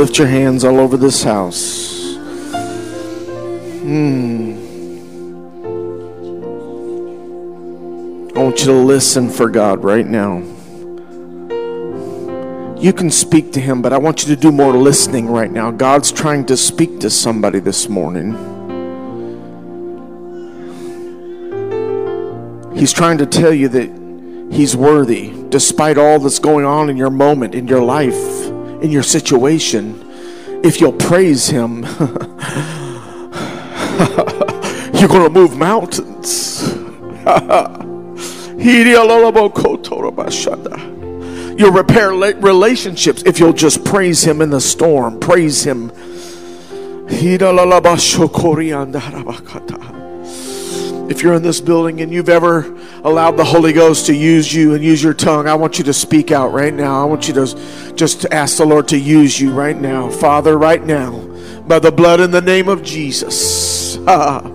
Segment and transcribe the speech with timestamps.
[0.00, 2.14] Lift your hands all over this house.
[3.82, 4.56] Hmm.
[8.34, 10.38] I want you to listen for God right now.
[12.78, 15.70] You can speak to Him, but I want you to do more listening right now.
[15.70, 18.32] God's trying to speak to somebody this morning.
[22.74, 27.10] He's trying to tell you that He's worthy, despite all that's going on in your
[27.10, 28.39] moment, in your life,
[28.82, 30.06] in your situation.
[30.62, 31.82] If you'll praise Him,
[34.94, 36.74] you're going to move mountains.
[41.58, 45.18] You'll repair relationships if you'll just praise Him in the storm.
[45.20, 45.92] Praise Him.
[51.10, 54.74] If you're in this building and you've ever allowed the Holy Ghost to use you
[54.74, 57.00] and use your tongue, I want you to speak out right now.
[57.02, 57.46] I want you to
[57.94, 60.10] just ask the Lord to use you right now.
[60.10, 61.20] Father, right now,
[61.66, 63.96] by the blood in the name of Jesus.
[64.06, 64.52] oh,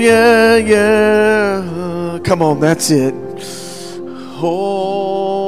[0.00, 2.18] yeah, yeah.
[2.22, 3.14] Come on, that's it.
[4.46, 5.42] Oh,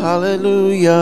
[0.00, 0.92] hallelujah.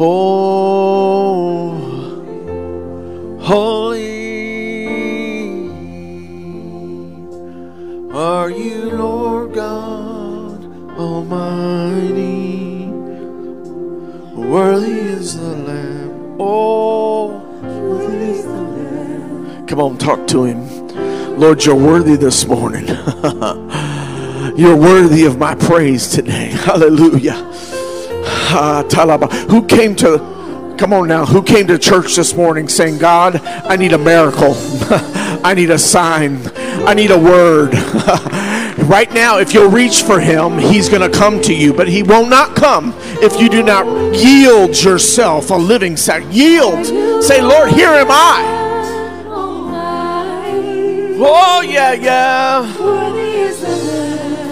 [0.00, 1.74] Oh,
[3.40, 3.77] holy
[14.48, 16.36] Worthy is the Lamb.
[16.40, 19.66] Oh, worthy is the Lamb.
[19.66, 20.88] Come on, talk to Him.
[21.38, 22.86] Lord, you're worthy this morning.
[24.56, 26.46] you're worthy of my praise today.
[26.64, 27.34] Hallelujah.
[28.50, 28.82] Ah,
[29.50, 33.76] who came to, come on now, who came to church this morning saying, God, I
[33.76, 34.54] need a miracle.
[35.44, 36.40] I need a sign.
[36.56, 37.74] I need a word.
[38.84, 42.02] Right now, if you'll reach for him, he's going to come to you, but he
[42.02, 46.34] will not come if you do not yield yourself a living sacrifice.
[46.34, 46.86] Yield.
[47.22, 48.56] Say, Lord, here am I.
[51.20, 52.64] Oh, yeah, yeah.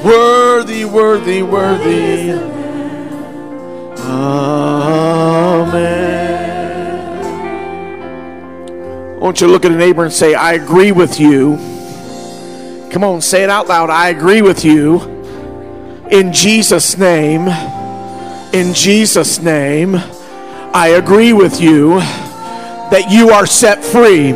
[0.04, 2.32] Worthy, worthy, worthy.
[3.98, 4.86] Amen.
[9.14, 11.75] I want you to look at a neighbor and say, I agree with you.
[12.90, 13.90] Come on, say it out loud.
[13.90, 15.00] I agree with you.
[16.10, 17.48] In Jesus' name,
[18.54, 24.32] in Jesus' name, I agree with you that you are set free.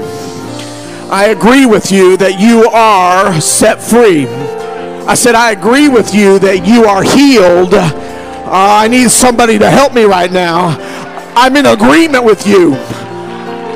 [1.11, 4.27] I agree with you that you are set free.
[4.27, 7.75] I said, I agree with you that you are healed.
[7.75, 7.91] Uh,
[8.53, 10.77] I need somebody to help me right now.
[11.37, 12.75] I'm in agreement with you.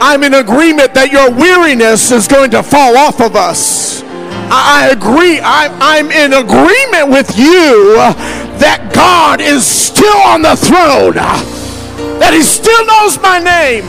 [0.00, 3.93] I'm in agreement that your weariness is going to fall off of us.
[4.54, 5.40] I, I agree.
[5.42, 7.98] I'm, I'm in agreement with you
[8.62, 11.14] that God is still on the throne,
[12.22, 13.84] that He still knows my name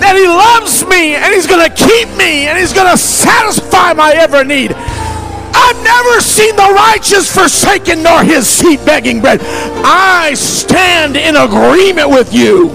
[0.00, 3.92] that He loves me and He's going to keep me and He's going to satisfy
[3.92, 4.72] my every need.
[4.72, 9.40] I've never seen the righteous forsaken nor his seed begging bread.
[9.84, 12.68] I stand in agreement with you.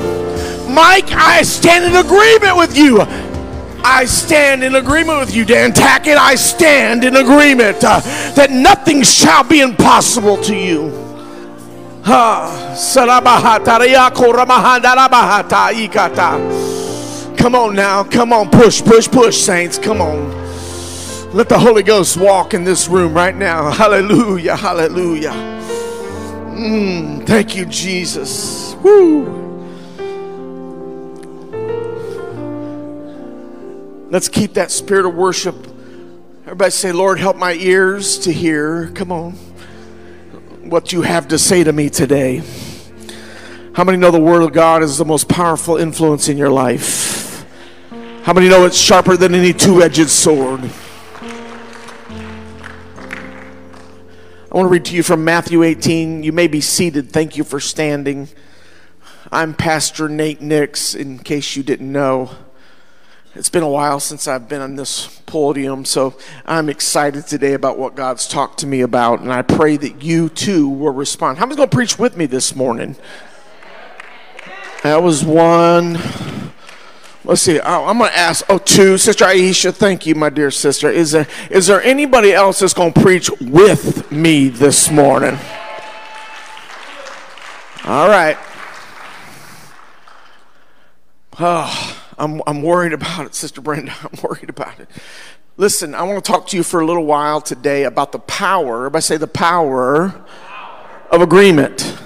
[0.70, 3.00] Mike, I stand in agreement with you.
[3.88, 6.18] I stand in agreement with you, Dan Tackett.
[6.18, 8.00] I stand in agreement uh,
[8.34, 10.90] that nothing shall be impossible to you.
[17.38, 18.04] Come on now.
[18.04, 18.50] Come on.
[18.50, 19.78] Push, push, push, saints.
[19.78, 20.32] Come on.
[21.32, 23.70] Let the Holy Ghost walk in this room right now.
[23.70, 24.56] Hallelujah.
[24.56, 25.34] Hallelujah.
[26.56, 28.74] Mm, thank you, Jesus.
[28.82, 29.45] Woo.
[34.10, 35.56] Let's keep that spirit of worship.
[36.44, 38.92] Everybody say, Lord, help my ears to hear.
[38.92, 39.32] Come on.
[40.62, 42.44] What you have to say to me today.
[43.74, 47.46] How many know the Word of God is the most powerful influence in your life?
[48.22, 50.62] How many know it's sharper than any two edged sword?
[54.52, 56.22] I want to read to you from Matthew 18.
[56.22, 57.12] You may be seated.
[57.12, 58.30] Thank you for standing.
[59.32, 62.30] I'm Pastor Nate Nix, in case you didn't know.
[63.36, 67.78] It's been a while since I've been on this podium, so I'm excited today about
[67.78, 71.38] what God's talked to me about, and I pray that you too will respond.
[71.38, 72.96] How many's going to preach with me this morning?
[74.84, 76.00] That was one.
[77.26, 77.60] Let's see.
[77.60, 78.46] I'm going to ask.
[78.48, 78.98] Oh, two.
[78.98, 80.90] Sister Aisha, thank you, my dear sister.
[80.90, 85.38] Is there is there anybody else that's going to preach with me this morning?
[87.84, 88.38] All right.
[91.38, 93.94] Oh, I'm I'm worried about it, Sister Brenda.
[94.04, 94.90] I'm worried about it.
[95.58, 98.80] Listen, I want to talk to you for a little while today about the power.
[98.80, 100.26] Everybody say the power
[101.12, 101.98] of agreement.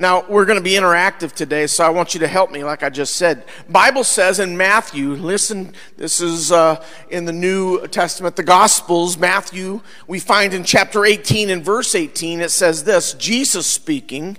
[0.00, 2.84] Now, we're going to be interactive today, so I want you to help me, like
[2.84, 3.42] I just said.
[3.68, 9.80] Bible says in Matthew, listen, this is uh, in the New Testament, the Gospels, Matthew,
[10.06, 14.38] we find in chapter 18 and verse 18, it says this Jesus speaking,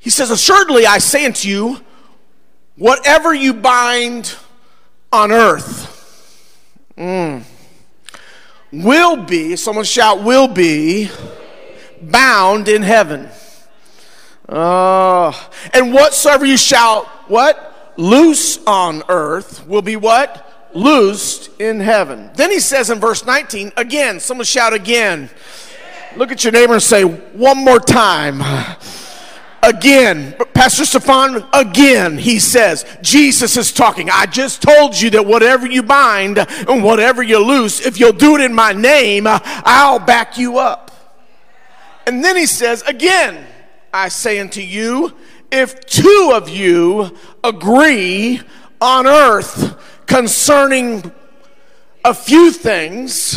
[0.00, 1.80] He says, Assuredly I say unto you,
[2.76, 4.34] whatever you bind
[5.12, 5.92] on earth
[6.96, 7.42] mm,
[8.72, 11.10] will be, someone shout, will be
[12.00, 13.28] bound in heaven.
[14.48, 15.32] Uh,
[15.72, 17.94] and whatsoever you shall, what?
[17.96, 20.70] Loose on earth will be what?
[20.74, 22.30] Loosed in heaven.
[22.34, 25.30] Then he says in verse 19, again, someone shout again.
[26.16, 28.40] Look at your neighbor and say, one more time.
[29.66, 34.08] Again, Pastor Stefan, again, he says, Jesus is talking.
[34.08, 38.36] I just told you that whatever you bind and whatever you loose, if you'll do
[38.36, 40.92] it in my name, I'll back you up.
[42.06, 43.44] And then he says, again,
[43.92, 45.12] I say unto you,
[45.50, 47.10] if two of you
[47.42, 48.40] agree
[48.80, 49.76] on earth
[50.06, 51.10] concerning
[52.04, 53.36] a few things,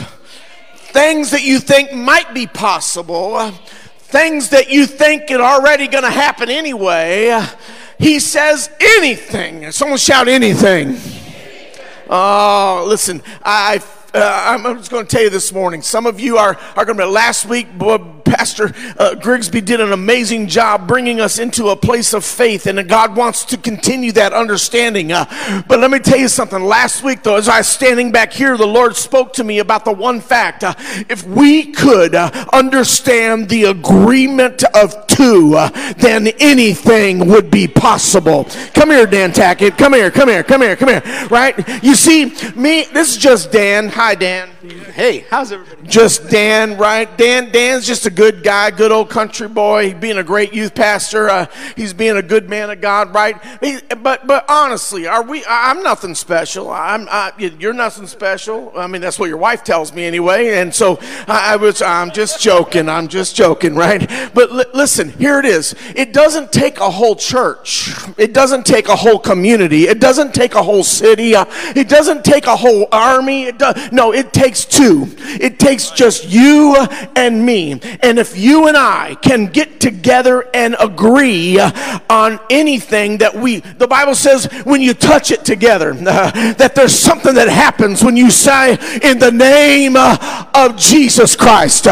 [0.92, 3.52] things that you think might be possible,
[4.10, 7.46] things that you think are already going to happen anyway,
[8.00, 9.72] he says anything.
[9.72, 10.98] Someone shout anything.
[12.10, 13.80] Oh, listen, I
[14.14, 15.84] uh, I'm just going to tell you this morning.
[15.84, 17.68] Some of you are, are going to be, last week,
[18.30, 22.88] Pastor uh, Grigsby did an amazing job bringing us into a place of faith, and
[22.88, 25.12] God wants to continue that understanding.
[25.12, 26.62] Uh, but let me tell you something.
[26.64, 29.84] Last week, though, as I was standing back here, the Lord spoke to me about
[29.84, 30.64] the one fact.
[30.64, 30.76] Uh,
[31.10, 38.46] if we could uh, understand the agreement of two, uh, then anything would be possible.
[38.74, 39.78] Come here, Dan Tackett.
[39.78, 41.28] Come here, come here, come here, come here.
[41.30, 41.58] Right?
[41.84, 43.90] You see, me, this is just Dan.
[43.90, 44.50] Hi, Dan.
[44.94, 45.88] Hey, how's everybody?
[45.88, 47.18] Just Dan, right?
[47.18, 49.94] Dan, Dan's just a good guy, good old country boy.
[49.94, 51.46] Being a great youth pastor, uh,
[51.78, 53.42] he's being a good man of God, right?
[53.62, 55.46] He, but, but honestly, are we?
[55.48, 56.70] I'm nothing special.
[56.70, 58.74] I'm, I, you're nothing special.
[58.76, 60.56] I mean, that's what your wife tells me anyway.
[60.56, 62.90] And so I, I was, I'm just joking.
[62.90, 64.06] I'm just joking, right?
[64.34, 65.74] But li- listen, here it is.
[65.96, 67.94] It doesn't take a whole church.
[68.18, 69.84] It doesn't take a whole community.
[69.84, 71.36] It doesn't take a whole city.
[71.36, 73.44] Uh, it doesn't take a whole army.
[73.44, 75.08] It does, no, it takes two two.
[75.20, 76.76] It takes just you
[77.16, 77.74] and me.
[78.02, 83.88] And if you and I can get together and agree on anything that we, the
[83.88, 88.32] Bible says, when you touch it together, uh, that there's something that happens when you
[88.32, 88.74] say,
[89.04, 91.84] in the name of Jesus Christ.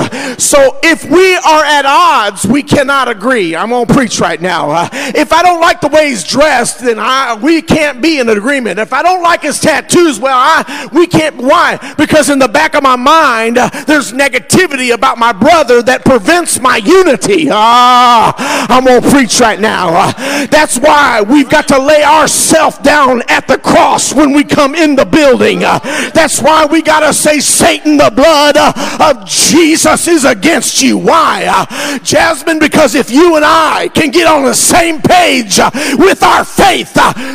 [0.42, 3.56] So if we are at odds, we cannot agree.
[3.56, 4.90] I'm going to preach right now.
[4.94, 8.80] If I don't like the way he's dressed, then I, we can't be in agreement.
[8.80, 11.38] If I don't like his tattoos, well, I, we can't.
[11.38, 11.96] Why?
[11.98, 16.78] Because in the back of my mind, there's negativity about my brother that prevents my
[16.78, 17.50] unity.
[17.52, 18.34] Ah,
[18.70, 19.90] I'm going to preach right now.
[19.90, 24.74] Uh, that's why we've got to lay ourselves down at the cross when we come
[24.74, 25.66] in the building.
[25.66, 25.80] Uh,
[26.14, 30.98] that's why we got to say, Satan, the blood uh, of Jesus is against you.
[30.98, 32.00] Why?
[32.04, 35.60] Jasmine, because if you and I can get on the same page
[35.98, 36.94] with our faith,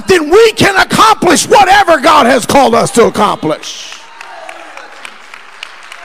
[0.08, 4.01] then we can accomplish whatever God has called us to accomplish.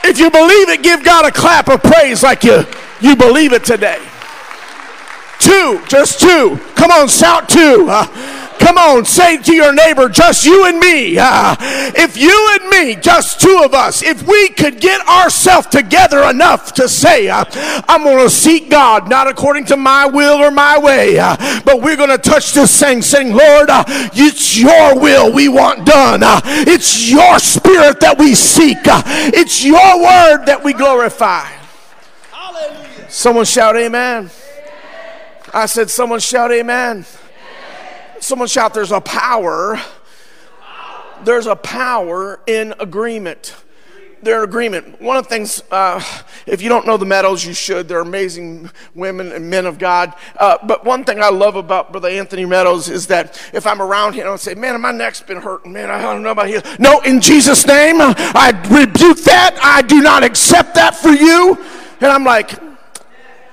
[0.10, 2.64] If you believe it, give God a clap of praise like you,
[3.02, 4.00] you believe it today.
[5.38, 6.58] Two, just two.
[6.76, 7.88] Come on, shout two.
[7.90, 8.08] Uh,
[8.60, 11.18] come on, say to your neighbor, just you and me.
[11.20, 11.56] Uh,
[11.96, 16.74] if you and me, just two of us, if we could get ourselves together enough
[16.74, 17.46] to say, uh,
[17.88, 21.82] I'm going to seek God, not according to my will or my way, uh, but
[21.82, 26.22] we're going to touch this thing, saying, Lord, it's your will we want done.
[26.68, 28.78] It's your spirit that we seek.
[28.86, 31.46] it's your word that we glorify.
[32.32, 33.10] Hallelujah.
[33.10, 34.30] Someone shout, Amen.
[35.54, 37.06] I said, Someone shout, Amen.
[38.20, 39.80] Someone shout, There's a power.
[41.24, 43.56] There's a power in agreement.
[44.22, 45.00] They're in agreement.
[45.00, 46.04] One of the things, uh,
[46.48, 47.88] if you don't know the Meadows, you should.
[47.88, 50.14] They're amazing women and men of God.
[50.40, 54.14] Uh, but one thing I love about Brother Anthony Meadows is that if I'm around
[54.14, 55.72] him, I'll say, Man, my neck's been hurting.
[55.72, 56.62] Man, I don't know about you.
[56.80, 59.58] No, in Jesus' name, I rebuke that.
[59.62, 61.56] I do not accept that for you.
[62.02, 62.52] And I'm like,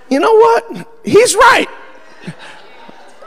[0.09, 0.89] You know what?
[1.05, 1.69] He's right.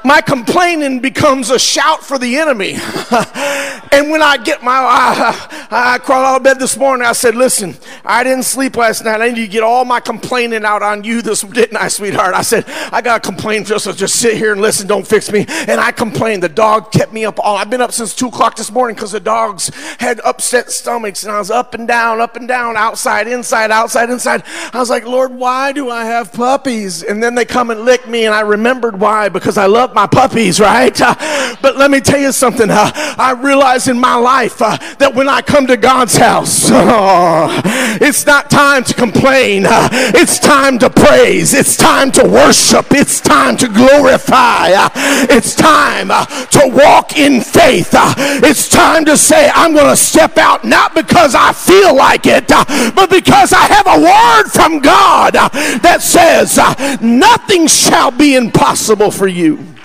[0.04, 2.72] My complaining becomes a shout for the enemy.
[3.92, 7.36] and when I get my, I, I crawled out of bed this morning, I said,
[7.36, 7.76] listen,
[8.06, 9.22] I didn't sleep last night.
[9.22, 12.34] I need to get all my complaining out on you this, didn't I, sweetheart?
[12.34, 15.32] I said, I got to complain just, so just sit here and listen, don't fix
[15.32, 15.46] me.
[15.48, 16.44] And I complained.
[16.44, 19.12] The dog kept me up all, I've been up since two o'clock this morning because
[19.12, 23.28] the dogs had upset stomachs and I was up and down, up and down, outside,
[23.28, 24.44] inside, outside, inside.
[24.74, 27.04] I was like, Lord, why do I have puppies?
[27.04, 30.08] And then they come and lick me and I remembered why, because I love my
[30.08, 31.00] puppies, right?
[31.00, 31.16] Uh,
[31.62, 32.70] but let me tell you something.
[32.70, 37.62] Uh, I realize in my life uh, that when I come to God's house, oh,
[38.02, 39.66] it's not time to complain.
[39.66, 41.54] Uh, it's time to praise.
[41.54, 42.88] It's time to worship.
[42.92, 44.72] It's time to glorify.
[44.74, 44.90] Uh,
[45.30, 47.90] it's time to walk in faith.
[47.94, 52.48] it's time to say, I'm going to step out not because I feel like it,
[52.48, 56.58] but because I have a word from God that says,
[57.02, 59.77] Nothing shall be impossible for you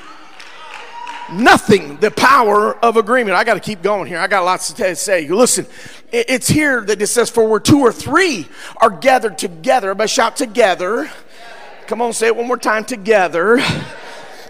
[1.32, 3.36] nothing the power of agreement.
[3.36, 4.18] I got to keep going here.
[4.18, 5.22] I got lots to say.
[5.22, 5.66] You listen,
[6.12, 8.48] it's here that it says, For where two or three
[8.78, 11.10] are gathered together, but shout together.
[11.86, 13.62] Come on, say it one more time together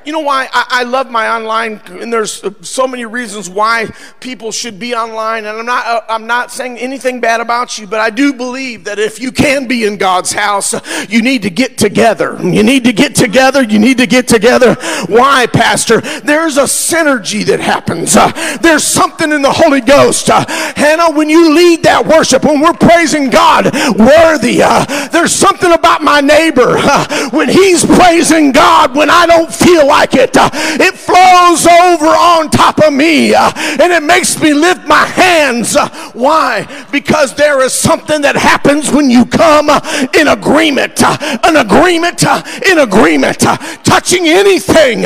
[0.05, 3.89] you know why I, I, love my online, and there's so many reasons why
[4.21, 5.45] people should be online.
[5.45, 8.85] And I'm not, uh, I'm not saying anything bad about you, but I do believe
[8.85, 10.75] that if you can be in God's house,
[11.09, 12.39] you need to get together.
[12.43, 13.63] You need to get together.
[13.63, 14.75] You need to get together.
[15.07, 16.01] Why, Pastor?
[16.01, 18.17] There's a synergy that happens.
[18.17, 20.31] Uh, there's something in the Holy Ghost.
[20.31, 23.67] Uh, Hannah, when you lead that worship, when we're praising God
[23.97, 29.53] worthy, uh, there's something about my neighbor uh, when he's praising God when I don't
[29.53, 30.31] feel like it.
[30.35, 35.77] It flows over on top of me and it makes me lift my hands.
[36.15, 36.67] Why?
[36.91, 39.69] Because there is something that happens when you come
[40.15, 41.03] in agreement.
[41.03, 42.23] An agreement
[42.71, 43.41] in agreement.
[43.85, 45.03] Touching anything.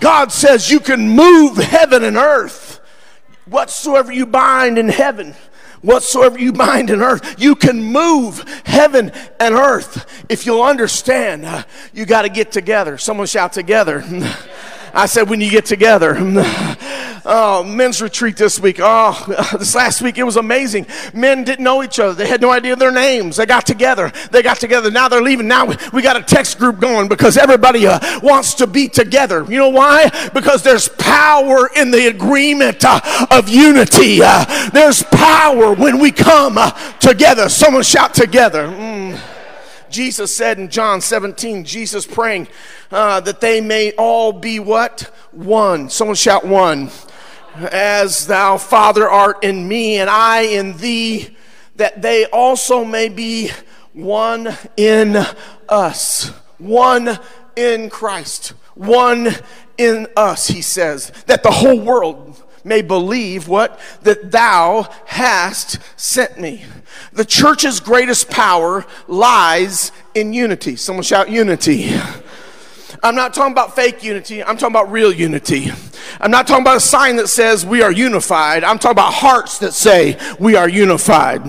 [0.00, 2.80] God says you can move heaven and earth.
[3.46, 5.34] Whatsoever you bind in heaven
[5.82, 7.36] whatsoever you bind in earth.
[7.38, 10.24] You can move heaven and earth.
[10.28, 12.98] If you'll understand, uh, you got to get together.
[12.98, 14.04] Someone shout together.
[14.96, 16.16] I said, when you get together.
[17.28, 18.78] Oh, men's retreat this week.
[18.80, 20.86] Oh, this last week, it was amazing.
[21.12, 22.14] Men didn't know each other.
[22.14, 23.36] They had no idea their names.
[23.36, 24.12] They got together.
[24.30, 24.92] They got together.
[24.92, 25.48] Now they're leaving.
[25.48, 29.44] Now we got a text group going because everybody uh, wants to be together.
[29.48, 30.08] You know why?
[30.32, 33.00] Because there's power in the agreement uh,
[33.32, 34.20] of unity.
[34.22, 37.48] Uh, there's power when we come uh, together.
[37.48, 38.68] Someone shout together.
[38.68, 39.18] Mm.
[39.96, 42.48] Jesus said in John 17, Jesus praying
[42.90, 45.10] uh, that they may all be what?
[45.32, 45.88] One.
[45.88, 46.90] Someone shout one.
[47.54, 51.34] As thou, Father, art in me and I in thee,
[51.76, 53.50] that they also may be
[53.94, 55.16] one in
[55.66, 56.30] us.
[56.58, 57.18] One
[57.56, 58.48] in Christ.
[58.74, 59.30] One
[59.78, 62.25] in us, he says, that the whole world
[62.66, 63.80] may believe what?
[64.02, 66.64] That thou hast sent me.
[67.12, 70.76] The church's greatest power lies in unity.
[70.76, 71.98] Someone shout unity.
[73.02, 75.70] I'm not talking about fake unity, I'm talking about real unity.
[76.20, 78.64] I'm not talking about a sign that says we are unified.
[78.64, 81.42] I'm talking about hearts that say we are unified.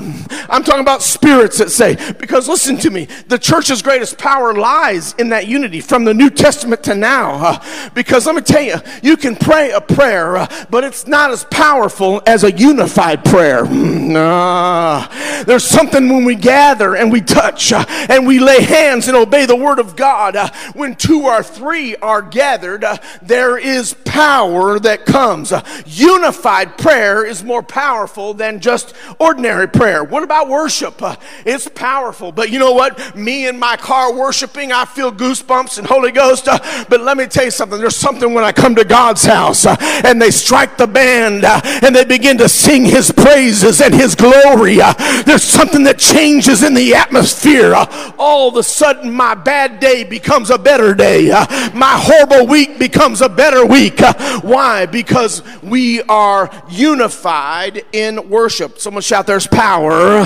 [0.49, 5.13] I'm talking about spirits that say, because listen to me, the church's greatest power lies
[5.13, 7.35] in that unity from the New Testament to now.
[7.35, 11.31] Uh, because let me tell you, you can pray a prayer, uh, but it's not
[11.31, 13.65] as powerful as a unified prayer.
[13.65, 19.15] Uh, there's something when we gather and we touch uh, and we lay hands and
[19.15, 20.35] obey the word of God.
[20.35, 24.46] Uh, when two or three are gathered, uh, there is power
[24.79, 25.53] that comes.
[25.85, 30.03] Unified prayer is more powerful than just ordinary prayer.
[30.03, 31.01] What about worship?
[31.01, 33.15] Uh, it's powerful, but you know what?
[33.15, 36.47] Me in my car worshiping, I feel goosebumps and Holy Ghost.
[36.47, 37.79] Uh, but let me tell you something.
[37.79, 39.75] There's something when I come to God's house uh,
[40.05, 44.77] and they strike the band and they begin to sing His praises and His glory.
[45.25, 47.73] there's something that changes in the atmosphere.
[48.17, 51.29] all of a sudden, my bad day becomes a better day.
[51.73, 53.99] My horrible week becomes a better week.
[54.41, 54.85] Why?
[54.85, 58.79] Because we are unified in worship.
[58.79, 60.21] Someone shout, There's power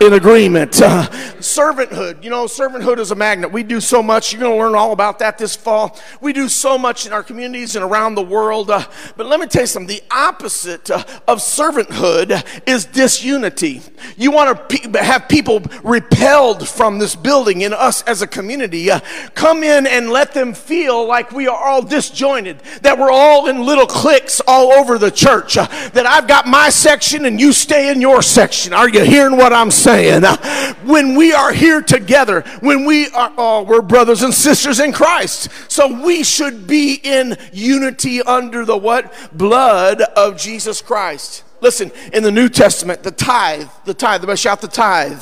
[0.00, 0.80] in agreement.
[0.80, 1.06] Uh,
[1.38, 2.22] servanthood.
[2.24, 3.52] You know, servanthood is a magnet.
[3.52, 4.32] We do so much.
[4.32, 5.98] You're going to learn all about that this fall.
[6.20, 8.70] We do so much in our communities and around the world.
[8.70, 8.84] Uh,
[9.16, 13.82] but let me tell you something the opposite uh, of servanthood is disunity.
[14.16, 18.90] You want to pe- have people repelled from this building and us as a community.
[18.90, 19.00] Uh,
[19.34, 23.48] come in and let them feel like we are all disjointed, that we're all all
[23.48, 25.56] in little cliques all over the church.
[25.56, 28.72] Uh, that I've got my section and you stay in your section.
[28.72, 30.24] Are you hearing what I'm saying?
[30.24, 34.92] Uh, when we are here together, when we are, oh, we're brothers and sisters in
[34.92, 35.50] Christ.
[35.70, 39.12] So we should be in unity under the what?
[39.32, 41.44] Blood of Jesus Christ.
[41.62, 45.20] Listen, in the New Testament, the tithe, the tithe, the shout the tithe.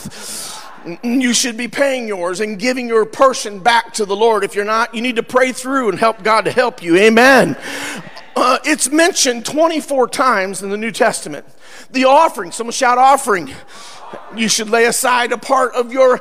[1.02, 4.44] You should be paying yours and giving your portion back to the Lord.
[4.44, 6.96] If you're not, you need to pray through and help God to help you.
[6.96, 7.56] Amen.
[8.36, 11.44] Uh, it's mentioned 24 times in the New Testament.
[11.90, 13.52] The offering, someone shout offering.
[14.36, 16.20] You should lay aside a part of your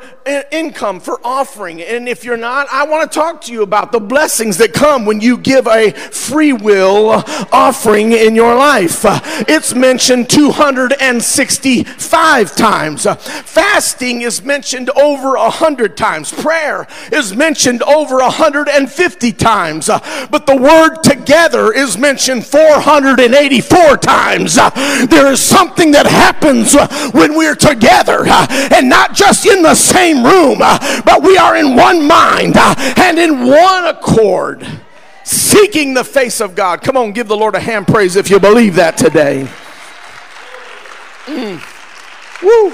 [0.51, 1.81] income for offering.
[1.81, 5.05] And if you're not, I want to talk to you about the blessings that come
[5.05, 9.01] when you give a free will offering in your life.
[9.47, 13.05] It's mentioned 265 times.
[13.05, 16.31] Fasting is mentioned over 100 times.
[16.31, 19.87] Prayer is mentioned over 150 times.
[19.87, 24.55] But the word together is mentioned 484 times.
[24.55, 26.75] There is something that happens
[27.13, 31.37] when we're together together uh, and not just in the same room, uh, but we
[31.37, 34.65] are in one mind uh, and in one accord,
[35.23, 36.81] seeking the face of God.
[36.81, 39.47] Come on, give the Lord a hand praise if you believe that today.
[41.25, 41.61] Mm.
[42.41, 42.67] Woo.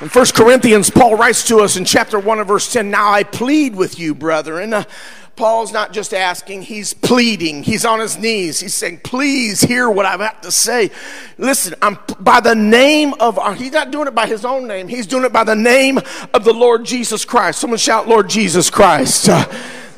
[0.00, 3.22] In 1 Corinthians, Paul writes to us in chapter 1 and verse 10 Now I
[3.22, 4.84] plead with you, brethren.
[5.32, 7.62] Uh, Paul's not just asking, he's pleading.
[7.62, 8.60] He's on his knees.
[8.60, 10.90] He's saying, Please hear what I've got to say.
[11.38, 14.88] Listen, I'm by the name of, our, he's not doing it by his own name,
[14.88, 15.98] he's doing it by the name
[16.34, 17.60] of the Lord Jesus Christ.
[17.60, 19.28] Someone shout, Lord Jesus Christ.
[19.28, 19.46] Uh,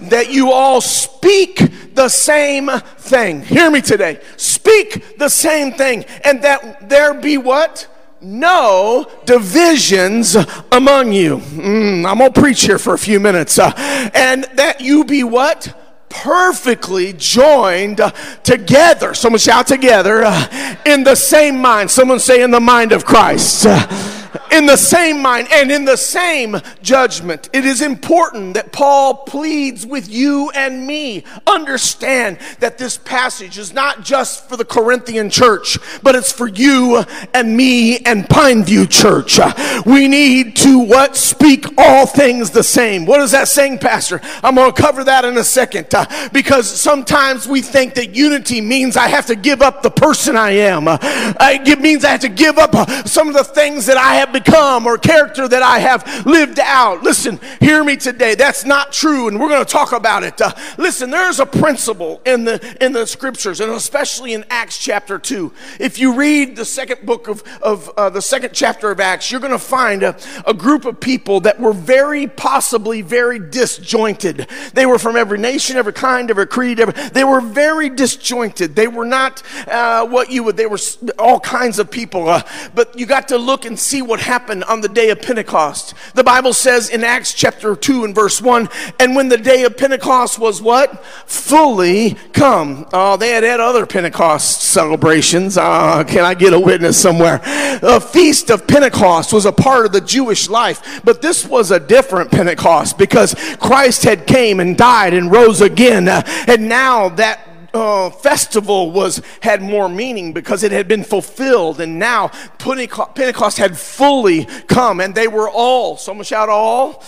[0.00, 3.42] that you all speak the same thing.
[3.42, 4.20] Hear me today.
[4.36, 6.04] Speak the same thing.
[6.24, 7.86] And that there be what?
[8.24, 10.36] No divisions
[10.72, 11.38] among you.
[11.38, 13.58] Mm, I'm going to preach here for a few minutes.
[13.58, 13.72] Uh,
[14.14, 15.80] and that you be what?
[16.08, 18.00] Perfectly joined
[18.42, 19.14] together.
[19.14, 21.90] Someone shout together uh, in the same mind.
[21.90, 23.66] Someone say in the mind of Christ.
[23.66, 24.13] Uh,
[24.50, 27.48] in the same mind and in the same judgment.
[27.52, 31.24] It is important that Paul pleads with you and me.
[31.46, 37.04] Understand that this passage is not just for the Corinthian church, but it's for you
[37.32, 39.38] and me and Pineview Church.
[39.86, 41.16] We need to what?
[41.16, 43.06] Speak all things the same.
[43.06, 44.20] What is that saying, Pastor?
[44.42, 48.60] I'm going to cover that in a second uh, because sometimes we think that unity
[48.60, 50.88] means I have to give up the person I am.
[50.88, 54.16] Uh, it means I have to give up uh, some of the things that I
[54.16, 57.02] have become or character that I have lived out.
[57.02, 58.34] Listen, hear me today.
[58.34, 60.40] That's not true, and we're going to talk about it.
[60.40, 65.18] Uh, listen, there's a principle in the in the scriptures, and especially in Acts chapter
[65.18, 65.52] two.
[65.78, 69.40] If you read the second book of of uh, the second chapter of Acts, you're
[69.40, 74.46] going to find a, a group of people that were very possibly very disjointed.
[74.72, 76.80] They were from every nation, every kind, every creed.
[76.80, 78.74] Every, they were very disjointed.
[78.74, 80.56] They were not uh, what you would.
[80.56, 80.78] They were
[81.18, 82.28] all kinds of people.
[82.28, 82.42] Uh,
[82.74, 85.94] but you got to look and see what happened on the day of Pentecost.
[86.14, 89.76] The Bible says in Acts chapter 2 and verse 1, and when the day of
[89.76, 91.04] Pentecost was what?
[91.26, 92.86] Fully come.
[92.92, 95.56] Oh, they had had other Pentecost celebrations.
[95.56, 97.38] Uh, can I get a witness somewhere?
[97.80, 101.80] The feast of Pentecost was a part of the Jewish life, but this was a
[101.80, 106.08] different Pentecost because Christ had came and died and rose again.
[106.08, 111.80] Uh, and now that uh, festival was had more meaning because it had been fulfilled,
[111.80, 115.96] and now Pentecost had fully come, and they were all.
[115.96, 117.02] Someone shout all.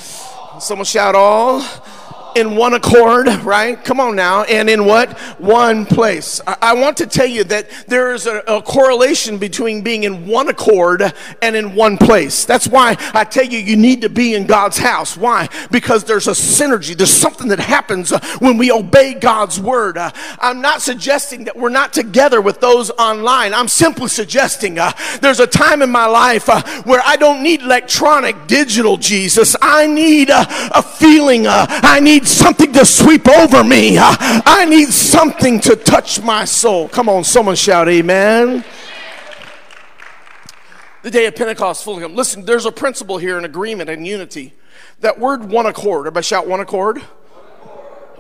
[0.59, 1.65] Someone shout all
[2.37, 3.83] in one accord, right?
[3.83, 4.43] Come on now.
[4.45, 5.19] And in what?
[5.41, 6.41] One place.
[6.47, 10.27] I, I want to tell you that there is a, a, correlation between being in
[10.27, 12.45] one accord and in one place.
[12.45, 15.17] That's why I tell you, you need to be in God's house.
[15.17, 15.49] Why?
[15.71, 16.95] Because there's a synergy.
[16.95, 19.97] There's something that happens uh, when we obey God's word.
[19.97, 23.55] Uh, I'm not suggesting that we're not together with those online.
[23.55, 27.63] I'm simply suggesting uh, there's a time in my life uh, where I don't need
[27.63, 29.57] electronic, digital Jesus.
[29.63, 30.45] I need uh,
[30.75, 31.47] a feeling.
[31.47, 33.97] Uh, I need something to sweep over me.
[33.99, 36.89] I need something to touch my soul.
[36.89, 38.65] Come on, someone shout, Amen.
[41.03, 42.17] The day of Pentecost fully come.
[42.17, 44.55] Listen, there's a principle here in agreement and unity.
[45.01, 46.01] That word one accord.
[46.01, 47.01] Everybody shout one accord.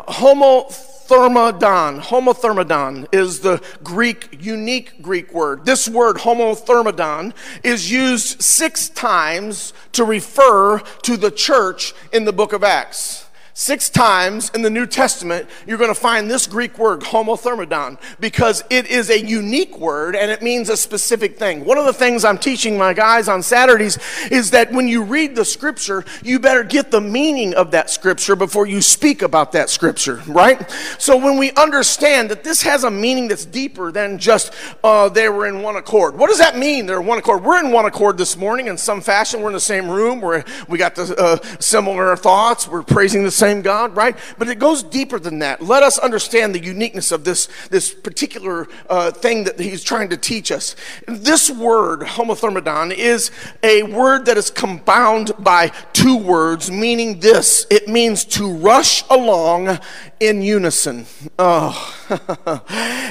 [0.06, 2.00] Homothumadon.
[2.00, 5.64] Homothumadon is the Greek, unique Greek word.
[5.64, 12.52] This word, homothumadon, is used six times to refer to the church in the book
[12.52, 13.25] of Acts.
[13.58, 18.62] Six times in the New Testament, you're going to find this Greek word, homothumadon, because
[18.68, 21.64] it is a unique word and it means a specific thing.
[21.64, 23.98] One of the things I'm teaching my guys on Saturdays
[24.30, 28.36] is that when you read the scripture, you better get the meaning of that scripture
[28.36, 30.70] before you speak about that scripture, right?
[30.98, 34.52] So when we understand that this has a meaning that's deeper than just
[34.84, 36.18] uh, they were in one accord.
[36.18, 36.84] What does that mean?
[36.84, 37.42] They're one accord.
[37.42, 39.40] We're in one accord this morning in some fashion.
[39.40, 40.20] We're in the same room.
[40.20, 42.68] We're, we got the uh, similar thoughts.
[42.68, 44.16] We're praising the same same God, right?
[44.38, 45.62] But it goes deeper than that.
[45.62, 50.16] Let us understand the uniqueness of this, this particular uh, thing that he's trying to
[50.16, 50.74] teach us.
[51.06, 53.30] This word, homothumadon, is
[53.62, 59.78] a word that is compound by two words, meaning this it means to rush along
[60.18, 61.06] in unison.
[61.38, 61.94] Oh,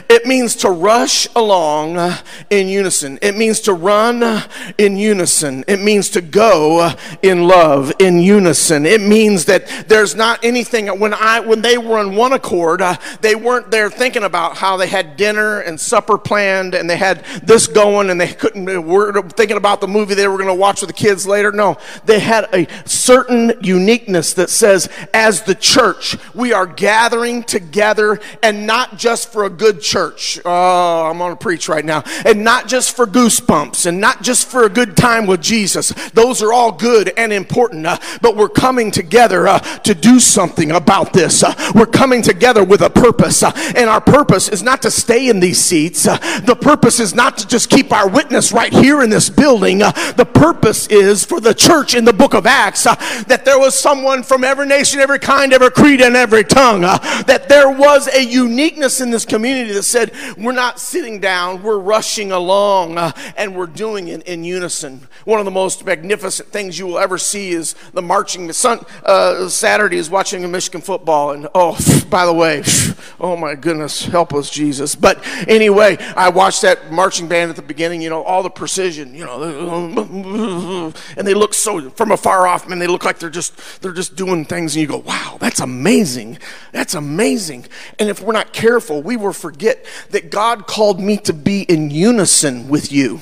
[0.10, 2.14] it means to rush along
[2.50, 3.20] in unison.
[3.22, 4.44] It means to run
[4.78, 5.64] in unison.
[5.68, 8.86] It means to go in love in unison.
[8.86, 12.98] It means that there's not anything when I when they were in one accord, uh,
[13.22, 17.24] they weren't there thinking about how they had dinner and supper planned and they had
[17.44, 20.82] this going and they couldn't were thinking about the movie they were going to watch
[20.82, 21.52] with the kids later.
[21.52, 27.44] No, they had a certain uniqueness that says as the church, we are gathered gathering
[27.44, 30.40] together and not just for a good church.
[30.46, 32.06] Oh, I'm going to preach right now.
[32.26, 35.90] And not just for goosebumps and not just for a good time with Jesus.
[36.14, 37.86] Those are all good and important.
[37.86, 41.44] Uh, but we're coming together uh, to do something about this.
[41.44, 43.44] Uh, we're coming together with a purpose.
[43.44, 46.08] Uh, and our purpose is not to stay in these seats.
[46.08, 49.82] Uh, the purpose is not to just keep our witness right here in this building.
[49.82, 53.78] Uh, the purpose is for the church in the book of Acts that there was
[53.78, 58.24] someone from every nation, every kind, every creed, and every tongue that there was a
[58.24, 63.56] uniqueness in this community that said, we're not sitting down, we're rushing along, uh, and
[63.56, 65.08] we're doing it in unison.
[65.26, 68.52] One of the most magnificent things you will ever see is the marching.
[68.52, 71.78] Sun, uh, Saturday is watching a Michigan football, and oh,
[72.10, 72.64] by the way,
[73.20, 74.96] oh my goodness, help us, Jesus.
[74.96, 79.16] But anyway, I watched that marching band at the beginning, you know, all the precision,
[79.16, 83.82] you know, and they look so, from afar off, man, they look like they're just,
[83.82, 86.38] they're just doing things, and you go, wow, that's amazing.
[86.76, 87.68] That's amazing.
[88.00, 91.90] And if we're not careful, we will forget that God called me to be in
[91.90, 93.22] unison with you.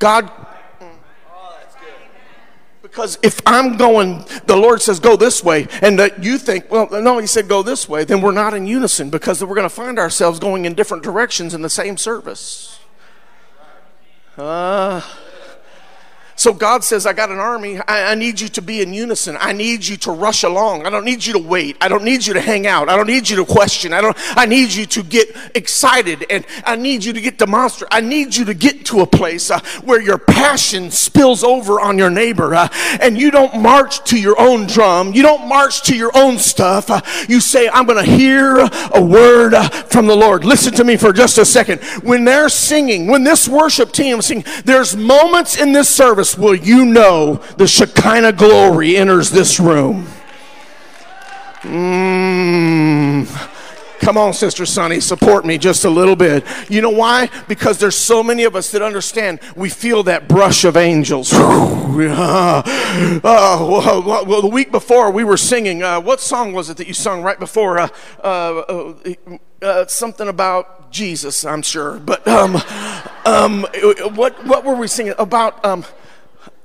[0.00, 0.28] God
[2.82, 6.88] because if I'm going, the Lord says go this way, and that you think, well,
[6.90, 9.68] no, He said go this way, then we're not in unison because we're going to
[9.68, 12.80] find ourselves going in different directions in the same service.
[14.36, 15.02] Uh,
[16.38, 17.80] so God says, I got an army.
[17.80, 19.36] I, I, need you to be in unison.
[19.40, 20.86] I need you to rush along.
[20.86, 21.76] I don't need you to wait.
[21.80, 22.88] I don't need you to hang out.
[22.88, 23.92] I don't need you to question.
[23.92, 27.88] I don't, I need you to get excited and I need you to get demonstrative.
[27.90, 31.98] I need you to get to a place uh, where your passion spills over on
[31.98, 32.68] your neighbor uh,
[33.00, 35.14] and you don't march to your own drum.
[35.14, 36.88] You don't march to your own stuff.
[36.88, 38.58] Uh, you say, I'm going to hear
[38.94, 40.44] a word uh, from the Lord.
[40.44, 41.82] Listen to me for just a second.
[42.04, 46.84] When they're singing, when this worship team singing, there's moments in this service will you
[46.84, 50.06] know the Shekinah glory enters this room.
[51.62, 53.26] Mm.
[54.08, 56.42] Come on, Sister Sonny, support me just a little bit.
[56.70, 57.28] You know why?
[57.46, 61.30] Because there's so many of us that understand we feel that brush of angels.
[61.34, 62.62] uh,
[63.22, 67.22] well, the week before we were singing, uh, what song was it that you sung
[67.22, 67.78] right before?
[67.78, 67.88] Uh,
[68.24, 68.94] uh,
[69.60, 71.98] uh something about Jesus, I'm sure.
[71.98, 72.56] But um,
[73.26, 73.66] um,
[74.14, 75.62] what, what were we singing about?
[75.64, 75.84] Um,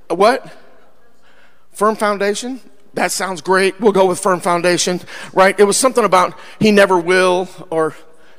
[0.08, 0.52] what?
[1.72, 2.60] Firm foundation?
[2.94, 3.80] That sounds great.
[3.80, 5.00] We'll go with firm foundation,
[5.32, 5.58] right?
[5.58, 7.96] It was something about he never will or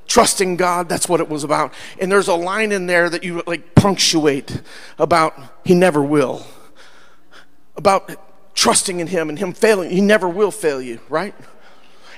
[0.07, 0.87] trusting God.
[0.87, 1.73] That's what it was about.
[1.99, 4.61] And there's a line in there that you like punctuate
[4.97, 6.45] about he never will.
[7.75, 8.09] About
[8.55, 9.89] trusting in him and him failing.
[9.89, 11.35] He never will fail you, right?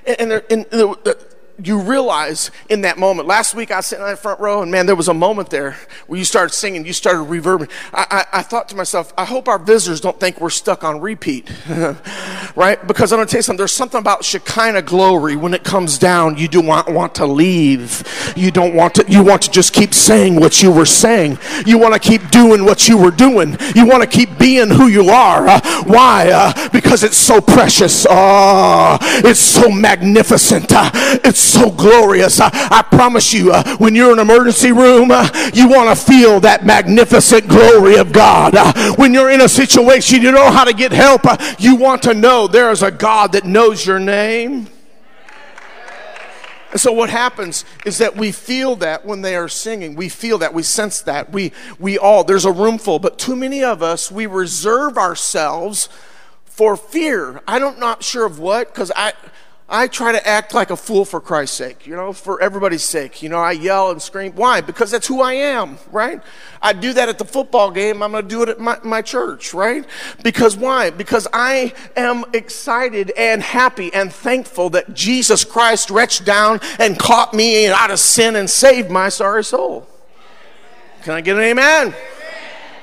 [0.05, 1.17] And, and, there, and the,
[1.63, 3.27] you realize in that moment.
[3.27, 5.49] Last week I was sitting in that front row, and man, there was a moment
[5.49, 7.69] there where you started singing, you started reverbing.
[7.93, 11.01] I, I, I thought to myself, I hope our visitors don't think we're stuck on
[11.01, 11.51] repeat,
[12.55, 12.79] right?
[12.85, 13.57] Because I'm to tell you something.
[13.57, 16.37] There's something about Shekinah glory when it comes down.
[16.37, 18.03] You do want want to leave.
[18.35, 19.05] You don't want to.
[19.07, 21.39] You want to just keep saying what you were saying.
[21.65, 23.57] You want to keep doing what you were doing.
[23.75, 25.47] You want to keep being who you are.
[25.47, 26.29] Uh, why?
[26.31, 28.05] Uh, because it's so precious.
[28.09, 30.71] Oh, it's so magnificent.
[30.71, 30.91] Uh,
[31.23, 32.39] it's so glorious.
[32.39, 36.39] I, promise you, uh, when you're in an emergency room, uh, you want to feel
[36.41, 38.55] that magnificent glory of God.
[38.55, 41.21] Uh, when you're in a situation you don't know how to get help,
[41.59, 44.67] you want to know there is a God that knows your name.
[46.71, 49.95] And so what happens is that we feel that when they are singing.
[49.95, 50.53] We feel that.
[50.53, 51.31] We sense that.
[51.31, 52.99] We, we all, there's a room full.
[52.99, 55.87] But too many of us, we reserve ourselves
[56.45, 57.41] for fear.
[57.47, 59.13] I don't not sure of what because I
[59.69, 63.21] I try to act like a fool for Christ's sake, you know, for everybody's sake.
[63.21, 64.31] You know, I yell and scream.
[64.31, 64.61] Why?
[64.61, 66.21] Because that's who I am, right?
[66.61, 68.01] I do that at the football game.
[68.01, 69.85] I'm going to do it at my, my church, right?
[70.23, 70.89] Because why?
[70.89, 77.33] Because I am excited and happy and thankful that Jesus Christ reached down and caught
[77.33, 79.85] me out of sin and saved my sorry soul.
[81.03, 81.93] Can I get an amen?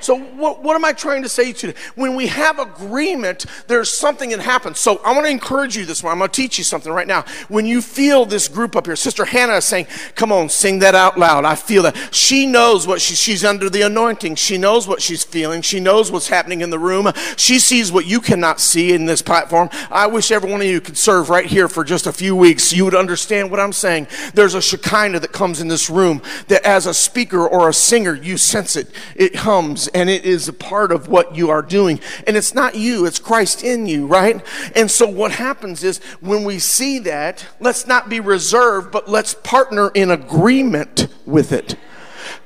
[0.05, 1.73] So, what, what am I trying to say to you?
[1.95, 4.79] When we have agreement, there's something that happens.
[4.79, 6.17] So, I want to encourage you this morning.
[6.17, 7.25] I'm going to teach you something right now.
[7.47, 10.93] When you feel this group up here, Sister Hannah is saying, Come on, sing that
[10.93, 11.43] out loud.
[11.43, 12.13] I feel that.
[12.13, 14.35] She knows what she, she's under the anointing.
[14.35, 15.63] She knows what she's feeling.
[15.63, 17.11] She knows what's happening in the room.
[17.35, 19.69] She sees what you cannot see in this platform.
[19.89, 22.71] I wish every one of you could serve right here for just a few weeks.
[22.71, 24.05] You would understand what I'm saying.
[24.35, 28.13] There's a Shekinah that comes in this room that as a speaker or a singer,
[28.13, 28.91] you sense it.
[29.15, 32.01] It hums and it is a part of what you are doing.
[32.27, 34.45] And it's not you, it's Christ in you, right?
[34.75, 39.33] And so what happens is when we see that, let's not be reserved, but let's
[39.33, 41.77] partner in agreement with it.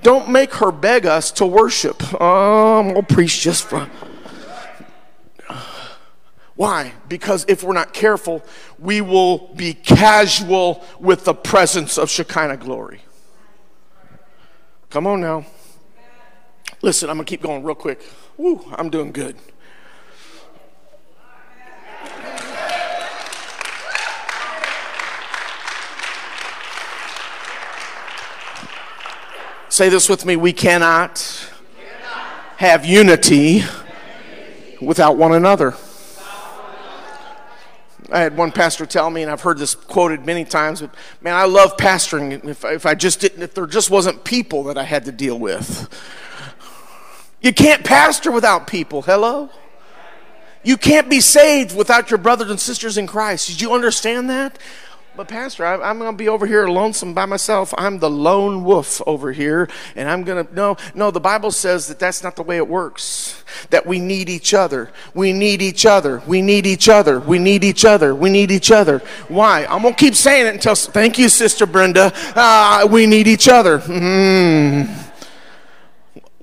[0.03, 2.03] Don't make her beg us to worship.
[2.21, 3.89] Oh, I'm going to preach just for.
[6.55, 6.93] Why?
[7.07, 8.43] Because if we're not careful,
[8.77, 13.01] we will be casual with the presence of Shekinah glory.
[14.91, 15.45] Come on now.
[16.81, 18.01] Listen, I'm going to keep going real quick.
[18.37, 19.35] Woo, I'm doing good.
[29.67, 31.49] Say this with me we cannot,
[32.57, 33.63] have unity
[34.81, 35.75] without one another.
[38.11, 41.35] I had one pastor tell me, and I've heard this quoted many times, but man,
[41.35, 42.43] I love pastoring.
[42.45, 45.37] If, if I just didn't, if there just wasn't people that I had to deal
[45.37, 45.87] with.
[47.41, 49.01] You can't pastor without people.
[49.01, 49.49] Hello?
[50.63, 53.47] You can't be saved without your brothers and sisters in Christ.
[53.47, 54.57] Did you understand that?
[55.15, 57.73] But, Pastor, I, am going to be over here lonesome by myself.
[57.77, 60.55] I'm the lone wolf over here, and I'm going to.
[60.55, 63.43] No, no, the Bible says that that's not the way it works.
[63.69, 64.91] That we need each other.
[65.13, 66.21] We need each other.
[66.25, 67.19] We need each other.
[67.19, 68.15] We need each other.
[68.15, 68.99] We need each other.
[69.27, 69.65] Why?
[69.65, 70.75] I'm going to keep saying it until.
[70.75, 72.13] Thank you, Sister Brenda.
[72.33, 73.79] Uh, we need each other.
[73.79, 75.08] Mm.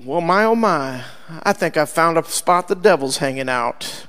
[0.07, 1.03] Well, my oh my,
[1.43, 4.07] I think I found a spot the devil's hanging out.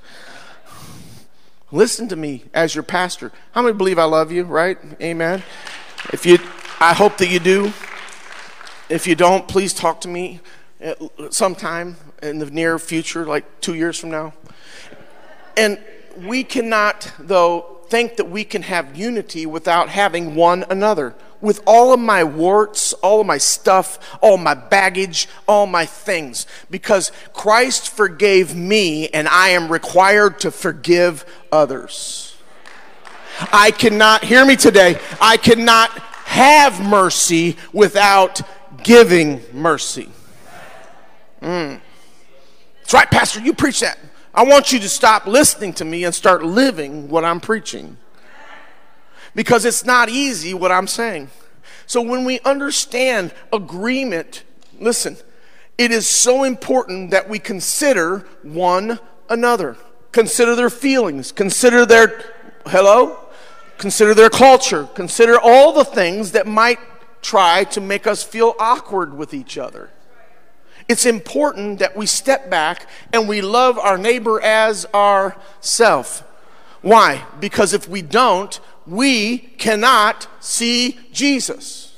[1.71, 3.31] Listen to me as your pastor.
[3.53, 4.77] How many believe I love you, right?
[5.01, 5.41] Amen.
[6.13, 6.37] If you
[6.79, 7.73] I hope that you do.
[8.89, 10.39] If you don't, please talk to me
[10.81, 10.93] eh,
[11.31, 14.35] sometime in the near future, like 2 years from now.
[15.57, 15.79] And
[16.15, 21.93] we cannot though think that we can have unity without having one another with all
[21.93, 27.89] of my warts, all of my stuff, all my baggage, all my things, because Christ
[27.89, 32.35] forgave me and I am required to forgive others.
[33.51, 35.91] I cannot, hear me today, I cannot
[36.25, 38.41] have mercy without
[38.83, 40.09] giving mercy.
[41.41, 41.79] Mm.
[42.79, 43.99] That's right, Pastor, you preach that.
[44.33, 47.97] I want you to stop listening to me and start living what I'm preaching
[49.37, 51.29] because it's not easy what I'm saying.
[51.85, 54.43] So when we understand agreement,
[54.79, 55.15] listen,
[55.77, 58.97] it is so important that we consider one
[59.29, 59.77] another.
[60.11, 62.33] Consider their feelings, consider their,
[62.65, 63.19] hello?
[63.77, 66.79] Consider their culture, consider all the things that might
[67.21, 69.91] try to make us feel awkward with each other.
[70.89, 76.23] It's important that we step back and we love our neighbor as ourself.
[76.81, 77.25] Why?
[77.39, 81.95] Because if we don't, we cannot see Jesus.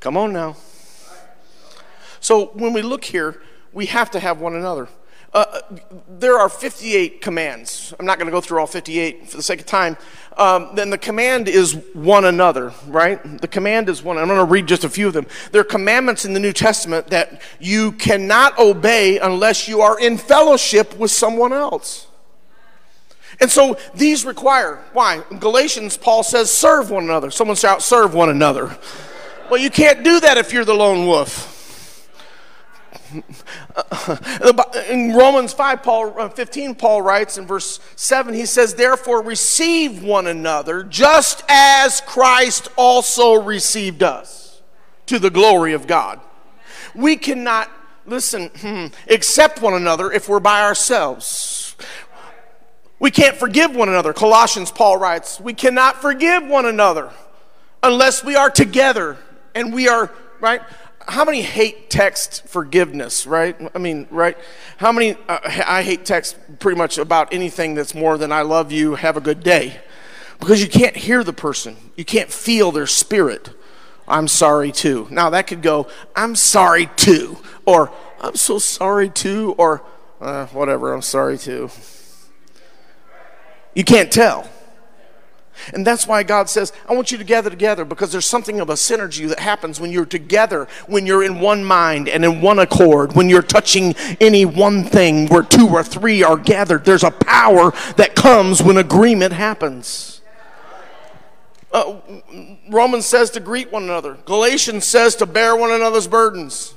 [0.00, 0.56] Come on now.
[2.20, 3.40] So when we look here,
[3.72, 4.88] we have to have one another.
[5.32, 5.60] Uh,
[6.08, 7.94] there are 58 commands.
[7.98, 9.96] I'm not going to go through all 58 for the sake of time.
[10.36, 13.40] Um, then the command is one another, right?
[13.40, 14.16] The command is one.
[14.16, 15.26] I'm going to read just a few of them.
[15.52, 20.16] There are commandments in the New Testament that you cannot obey unless you are in
[20.16, 22.06] fellowship with someone else.
[23.40, 25.22] And so these require, why?
[25.30, 27.30] In Galatians, Paul says, serve one another.
[27.30, 28.76] Someone shout, serve one another.
[29.50, 31.59] Well, you can't do that if you're the lone wolf.
[34.88, 40.02] In Romans 5, Paul, uh, 15, Paul writes in verse 7, he says, Therefore receive
[40.02, 44.62] one another, just as Christ also received us,
[45.06, 46.20] to the glory of God.
[46.94, 47.70] We cannot,
[48.06, 48.50] listen,
[49.08, 51.76] accept one another if we're by ourselves.
[52.98, 54.12] We can't forgive one another.
[54.12, 57.10] Colossians, Paul writes, We cannot forgive one another
[57.82, 59.16] unless we are together
[59.54, 60.60] and we are, right?
[61.10, 63.56] How many hate text forgiveness, right?
[63.74, 64.38] I mean, right?
[64.76, 68.70] How many, uh, I hate text pretty much about anything that's more than I love
[68.70, 69.80] you, have a good day.
[70.38, 73.50] Because you can't hear the person, you can't feel their spirit.
[74.06, 75.08] I'm sorry too.
[75.10, 79.82] Now that could go, I'm sorry too, or I'm so sorry too, or
[80.20, 81.70] uh, whatever, I'm sorry too.
[83.74, 84.48] You can't tell.
[85.72, 88.70] And that's why God says, I want you to gather together because there's something of
[88.70, 92.58] a synergy that happens when you're together, when you're in one mind and in one
[92.58, 96.84] accord, when you're touching any one thing where two or three are gathered.
[96.84, 100.20] There's a power that comes when agreement happens.
[101.72, 102.00] Uh,
[102.68, 106.74] Romans says to greet one another, Galatians says to bear one another's burdens.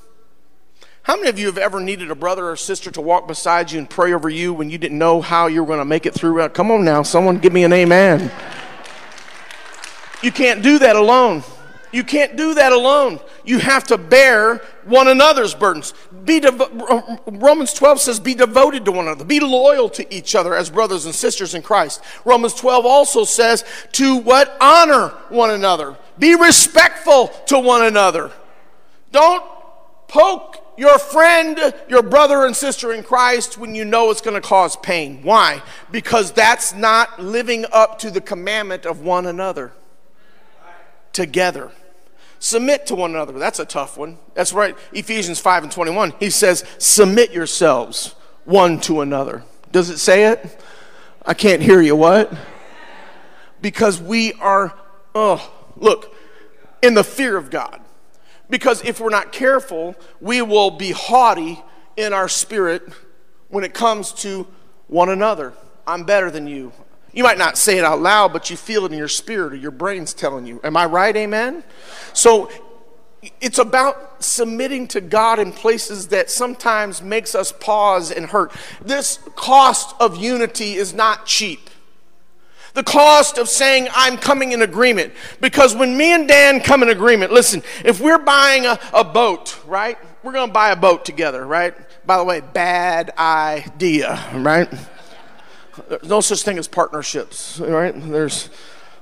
[1.03, 3.79] How many of you have ever needed a brother or sister to walk beside you
[3.79, 6.13] and pray over you when you didn't know how you were going to make it
[6.13, 6.47] through?
[6.49, 8.31] Come on now, someone give me an amen.
[10.23, 11.43] You can't do that alone.
[11.91, 13.19] You can't do that alone.
[13.45, 15.93] You have to bear one another's burdens.
[16.25, 16.41] Be
[17.27, 19.25] Romans 12 says, be devoted to one another.
[19.25, 22.01] Be loyal to each other as brothers and sisters in Christ.
[22.25, 24.57] Romans 12 also says to what?
[24.59, 25.95] Honor one another.
[26.17, 28.31] Be respectful to one another.
[29.11, 29.43] Don't
[30.07, 34.47] poke your friend, your brother and sister in Christ when you know it's going to
[34.47, 35.21] cause pain.
[35.21, 35.61] Why?
[35.91, 39.73] Because that's not living up to the commandment of one another
[41.13, 41.71] together.
[42.39, 43.39] Submit to one another.
[43.39, 44.17] That's a tough one.
[44.33, 44.75] That's right.
[44.91, 46.13] Ephesians 5 and 21.
[46.19, 49.43] He says, Submit yourselves one to another.
[49.71, 50.59] Does it say it?
[51.25, 51.95] I can't hear you.
[51.95, 52.33] What?
[53.61, 54.77] Because we are,
[55.15, 56.13] oh, look,
[56.81, 57.79] in the fear of God.
[58.49, 61.63] Because if we're not careful, we will be haughty
[61.95, 62.83] in our spirit
[63.47, 64.45] when it comes to
[64.87, 65.53] one another.
[65.87, 66.73] I'm better than you.
[67.13, 69.55] You might not say it out loud, but you feel it in your spirit or
[69.55, 70.59] your brain's telling you.
[70.63, 71.15] Am I right?
[71.15, 71.63] Amen?
[72.13, 72.49] So
[73.39, 78.51] it's about submitting to God in places that sometimes makes us pause and hurt.
[78.81, 81.69] This cost of unity is not cheap.
[82.73, 85.13] The cost of saying, I'm coming in agreement.
[85.39, 89.59] Because when me and Dan come in agreement, listen, if we're buying a, a boat,
[89.67, 89.97] right?
[90.23, 91.75] We're going to buy a boat together, right?
[92.05, 94.67] By the way, bad idea, right?
[95.89, 97.93] There's no such thing as partnerships, right?
[97.95, 98.49] There's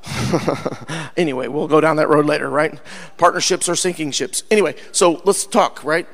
[1.18, 2.80] anyway, we'll go down that road later, right?
[3.18, 4.44] Partnerships are sinking ships.
[4.50, 6.08] Anyway, so let's talk, right?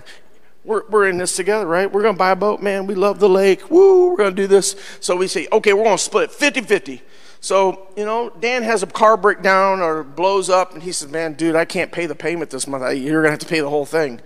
[0.64, 1.92] We're, we're in this together, right?
[1.92, 2.88] We're going to buy a boat, man.
[2.88, 3.70] We love the lake.
[3.72, 4.76] Woo, we're going to do this.
[5.00, 7.02] So we say, okay, we're going to split 50 50.
[7.40, 11.34] So, you know, Dan has a car breakdown or blows up, and he says, man,
[11.34, 12.84] dude, I can't pay the payment this month.
[12.98, 14.20] You're going to have to pay the whole thing.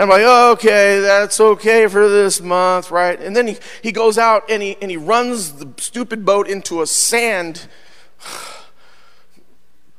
[0.00, 3.20] And I'm like, oh, okay, that's okay for this month, right?
[3.20, 6.80] And then he, he goes out and he, and he runs the stupid boat into
[6.80, 7.68] a sand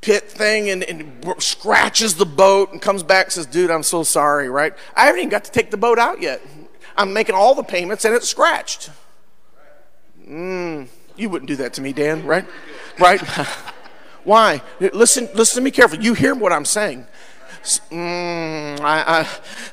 [0.01, 4.01] pit thing and, and scratches the boat and comes back and says, dude, I'm so
[4.01, 4.73] sorry, right?
[4.95, 6.41] I haven't even got to take the boat out yet.
[6.97, 8.89] I'm making all the payments and it's scratched.
[10.27, 12.47] Mm, you wouldn't do that to me, Dan, right?
[12.97, 13.21] Right?
[14.23, 14.63] Why?
[14.79, 16.03] Listen, listen to me carefully.
[16.03, 17.05] You hear what I'm saying.
[17.63, 19.27] Mm, I, I,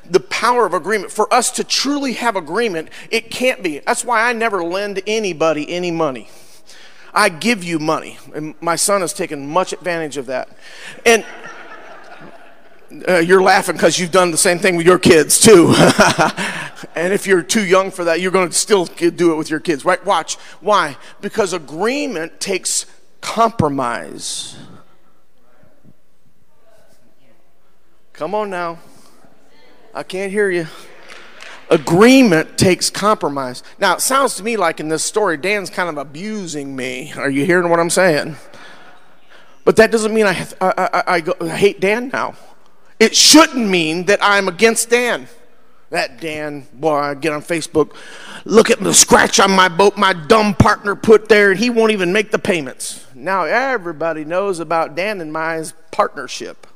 [0.09, 1.11] the power of agreement.
[1.11, 3.79] For us to truly have agreement, it can't be.
[3.79, 6.29] That's why I never lend anybody any money.
[7.13, 8.17] I give you money.
[8.33, 10.49] And my son has taken much advantage of that.
[11.05, 11.25] And
[13.07, 15.73] uh, you're laughing because you've done the same thing with your kids too.
[16.95, 19.59] and if you're too young for that, you're going to still do it with your
[19.59, 20.03] kids, right?
[20.05, 20.35] Watch.
[20.61, 20.97] Why?
[21.21, 22.85] Because agreement takes
[23.21, 24.57] compromise.
[28.19, 28.79] Come on now.
[29.93, 30.67] I can't hear you.
[31.69, 33.63] Agreement takes compromise.
[33.79, 37.13] Now, it sounds to me like in this story, Dan's kind of abusing me.
[37.15, 38.35] Are you hearing what I'm saying?
[39.63, 42.35] But that doesn't mean I, I, I, I, go, I hate Dan now.
[42.99, 45.29] It shouldn't mean that I'm against Dan.
[45.89, 47.95] That Dan, boy, I get on Facebook,
[48.43, 51.93] look at the scratch on my boat my dumb partner put there, and he won't
[51.93, 53.07] even make the payments.
[53.15, 56.67] Now everybody knows about Dan and my partnership.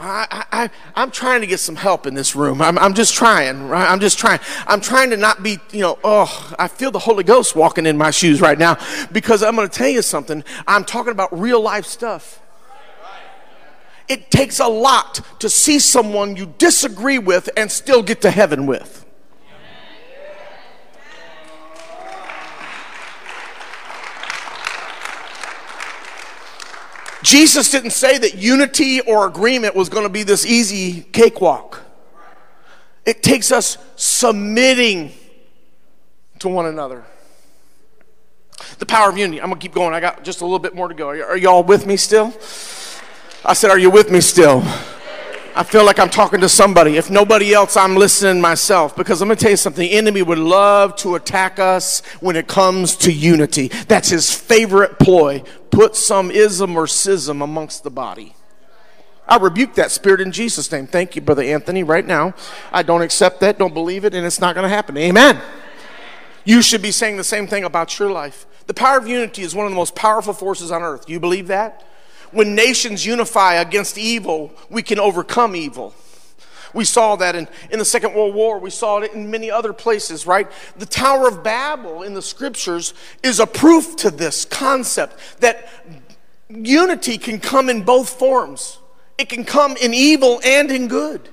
[0.00, 2.62] I, I, I'm trying to get some help in this room.
[2.62, 3.90] I'm, I'm just trying, right?
[3.90, 4.38] I'm just trying.
[4.66, 7.96] I'm trying to not be, you know, oh, I feel the Holy Ghost walking in
[7.96, 8.78] my shoes right now
[9.10, 10.44] because I'm going to tell you something.
[10.68, 12.40] I'm talking about real life stuff.
[14.08, 18.66] It takes a lot to see someone you disagree with and still get to heaven
[18.66, 19.04] with.
[27.28, 31.82] Jesus didn't say that unity or agreement was going to be this easy cakewalk.
[33.04, 35.12] It takes us submitting
[36.38, 37.04] to one another.
[38.78, 39.42] The power of unity.
[39.42, 39.92] I'm going to keep going.
[39.92, 41.08] I got just a little bit more to go.
[41.10, 42.32] Are, y- are y'all with me still?
[43.44, 44.62] I said, Are you with me still?
[45.58, 46.98] I feel like I'm talking to somebody.
[46.98, 48.94] If nobody else, I'm listening myself.
[48.94, 49.90] Because I'm going to tell you something.
[49.90, 53.66] The enemy would love to attack us when it comes to unity.
[53.88, 55.42] That's his favorite ploy.
[55.72, 58.36] Put some ism or schism amongst the body.
[59.26, 60.86] I rebuke that spirit in Jesus' name.
[60.86, 62.34] Thank you, Brother Anthony, right now.
[62.70, 64.96] I don't accept that, don't believe it, and it's not going to happen.
[64.96, 65.40] Amen.
[66.44, 68.46] You should be saying the same thing about your life.
[68.68, 71.10] The power of unity is one of the most powerful forces on earth.
[71.10, 71.84] You believe that?
[72.32, 75.94] When nations unify against evil, we can overcome evil.
[76.74, 78.58] We saw that in, in the Second World War.
[78.58, 80.50] We saw it in many other places, right?
[80.76, 85.68] The Tower of Babel in the scriptures is a proof to this concept that
[86.48, 88.78] unity can come in both forms.
[89.16, 91.28] It can come in evil and in good.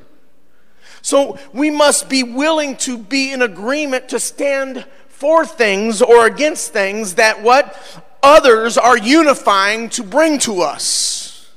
[1.02, 6.74] So we must be willing to be in agreement to stand for things or against
[6.74, 7.78] things that what
[8.26, 11.50] others are unifying to bring to us.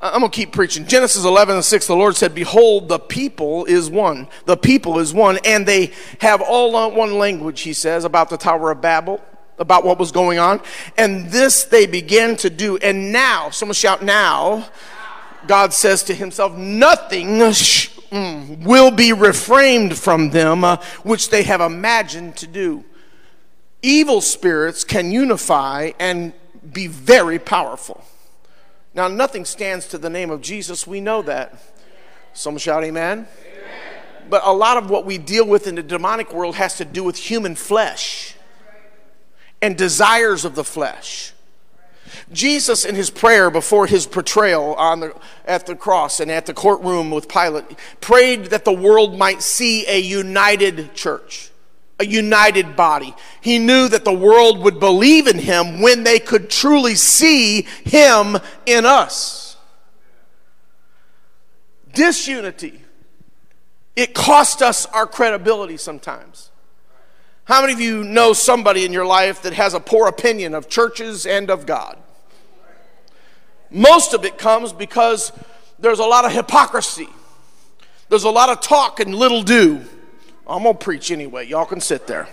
[0.00, 0.86] I'm going to keep preaching.
[0.86, 4.28] Genesis 11 and 6, the Lord said, Behold, the people is one.
[4.46, 8.70] The people is one, and they have all one language, he says, about the Tower
[8.70, 9.20] of Babel
[9.58, 10.58] about what was going on.
[10.96, 12.78] And this they began to do.
[12.78, 14.66] And now, someone shout, now,
[15.46, 21.60] God says to himself, Nothing mm, will be refrained from them uh, which they have
[21.60, 22.84] imagined to do.
[23.82, 26.32] Evil spirits can unify and
[26.72, 28.04] be very powerful.
[28.94, 30.86] Now, nothing stands to the name of Jesus.
[30.86, 31.54] We know that.
[32.32, 33.26] Someone shout, Amen.
[33.40, 33.74] amen.
[34.28, 37.02] But a lot of what we deal with in the demonic world has to do
[37.02, 38.34] with human flesh
[39.62, 41.32] and desires of the flesh.
[42.32, 45.14] Jesus, in his prayer before his portrayal on the,
[45.44, 47.64] at the cross and at the courtroom with Pilate,
[48.00, 51.49] prayed that the world might see a united church,
[52.00, 53.14] a united body.
[53.42, 58.38] He knew that the world would believe in him when they could truly see him
[58.64, 59.56] in us.
[61.92, 62.80] Disunity,
[63.94, 66.50] it cost us our credibility sometimes.
[67.44, 70.68] How many of you know somebody in your life that has a poor opinion of
[70.68, 71.98] churches and of God?
[73.70, 75.32] Most of it comes because
[75.78, 77.08] there's a lot of hypocrisy.
[78.08, 79.84] There's a lot of talk and little do.
[80.50, 81.46] I'm going to preach anyway.
[81.46, 82.28] Y'all can sit there.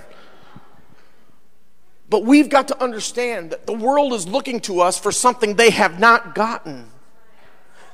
[2.10, 5.70] But we've got to understand that the world is looking to us for something they
[5.72, 6.90] have not gotten.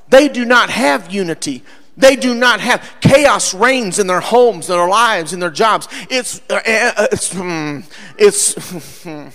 [0.10, 1.64] They do not have unity.
[1.98, 5.88] They do not have chaos reigns in their homes, in their lives, in their jobs.
[6.10, 7.80] It's uh, uh it's hmm,
[8.18, 9.28] it's hmm.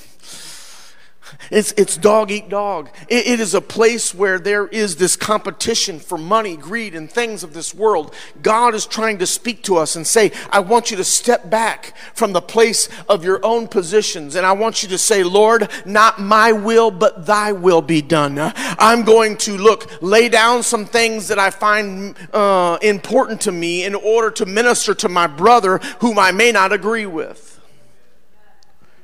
[1.50, 2.90] It's, it's dog eat dog.
[3.08, 7.42] It, it is a place where there is this competition for money, greed, and things
[7.42, 8.14] of this world.
[8.42, 11.96] God is trying to speak to us and say, I want you to step back
[12.14, 14.34] from the place of your own positions.
[14.34, 18.38] And I want you to say, Lord, not my will, but thy will be done.
[18.38, 23.84] I'm going to look, lay down some things that I find uh, important to me
[23.84, 27.60] in order to minister to my brother whom I may not agree with.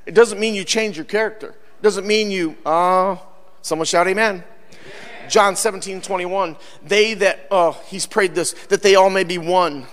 [0.04, 1.54] It doesn't mean you change your character
[1.84, 3.14] doesn't mean you, uh,
[3.60, 4.42] someone shout amen.
[4.70, 5.28] amen.
[5.28, 6.56] John 17, 21.
[6.82, 9.86] They that, oh, he's prayed this, that they all may be one.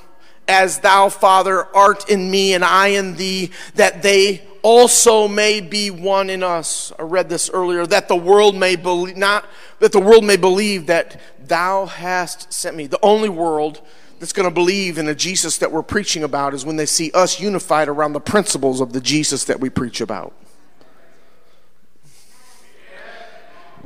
[0.48, 5.92] As thou, Father, art in me and I in thee, that they also may be
[5.92, 6.94] one in us.
[6.98, 9.46] I read this earlier, that the world may believe, not
[9.80, 12.88] that the world may believe that thou hast sent me.
[12.88, 13.82] The only world
[14.20, 17.12] that's going to believe in the Jesus that we're preaching about is when they see
[17.12, 20.34] us unified around the principles of the Jesus that we preach about.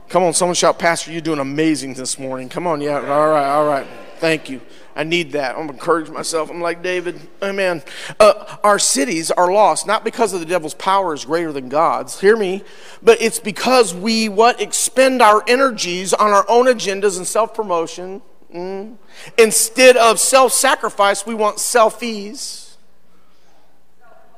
[0.09, 2.47] Come on, someone shout, Pastor, you're doing amazing this morning.
[2.47, 3.87] Come on, yeah, all right, all right.
[4.17, 4.61] Thank you.
[4.95, 5.57] I need that.
[5.57, 6.49] I'm encourage myself.
[6.49, 7.19] I'm like David.
[7.43, 7.83] Amen.
[8.17, 12.21] Uh, our cities are lost not because of the devil's power is greater than God's.
[12.21, 12.63] Hear me,
[13.03, 18.21] but it's because we what expend our energies on our own agendas and self promotion.
[18.53, 18.95] Mm.
[19.37, 22.64] Instead of self sacrifice, we want selfies.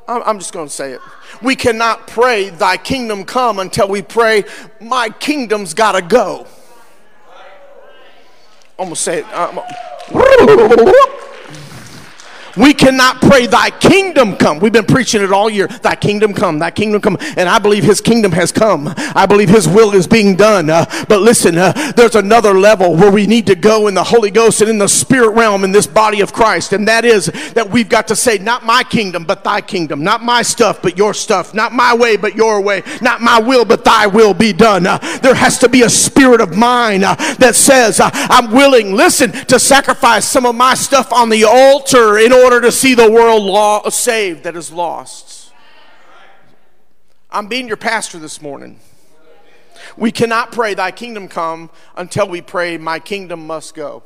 [0.07, 1.01] I'm just going to say it.
[1.41, 4.45] We cannot pray, Thy kingdom come, until we pray,
[4.79, 6.47] My kingdom's got to go.
[8.79, 11.13] I'm going to say it.
[12.57, 14.59] We cannot pray, Thy kingdom come.
[14.59, 15.67] We've been preaching it all year.
[15.67, 17.17] Thy kingdom come, Thy kingdom come.
[17.37, 18.93] And I believe His kingdom has come.
[18.97, 20.69] I believe His will is being done.
[20.69, 24.31] Uh, but listen, uh, there's another level where we need to go in the Holy
[24.31, 26.73] Ghost and in the spirit realm in this body of Christ.
[26.73, 30.03] And that is that we've got to say, Not my kingdom, but Thy kingdom.
[30.03, 31.53] Not my stuff, but your stuff.
[31.53, 32.83] Not my way, but your way.
[33.01, 34.87] Not my will, but Thy will be done.
[34.87, 38.93] Uh, there has to be a spirit of mine uh, that says, uh, I'm willing,
[38.93, 42.93] listen, to sacrifice some of my stuff on the altar in order order to see
[42.93, 45.51] the world law, saved that is lost.
[47.29, 48.79] I'm being your pastor this morning.
[49.97, 54.03] We cannot pray, Thy kingdom come, until we pray, My kingdom must go.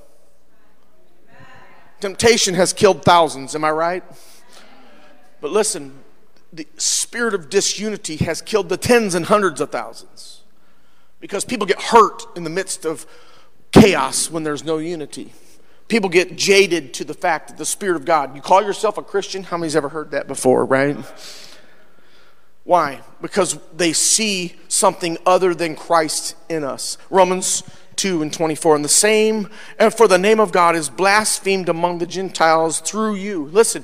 [1.99, 4.03] Temptation has killed thousands, am I right?
[5.39, 5.99] But listen,
[6.51, 10.41] the spirit of disunity has killed the tens and hundreds of thousands
[11.19, 13.05] because people get hurt in the midst of
[13.71, 15.31] chaos when there's no unity.
[15.91, 19.01] People get jaded to the fact that the Spirit of God, you call yourself a
[19.01, 19.43] Christian?
[19.43, 20.95] How many's ever heard that before, right?
[22.63, 23.01] Why?
[23.21, 26.97] Because they see something other than Christ in us.
[27.09, 27.63] Romans
[27.97, 28.77] 2 and 24.
[28.77, 33.15] And the same, and for the name of God is blasphemed among the Gentiles through
[33.15, 33.47] you.
[33.47, 33.83] Listen,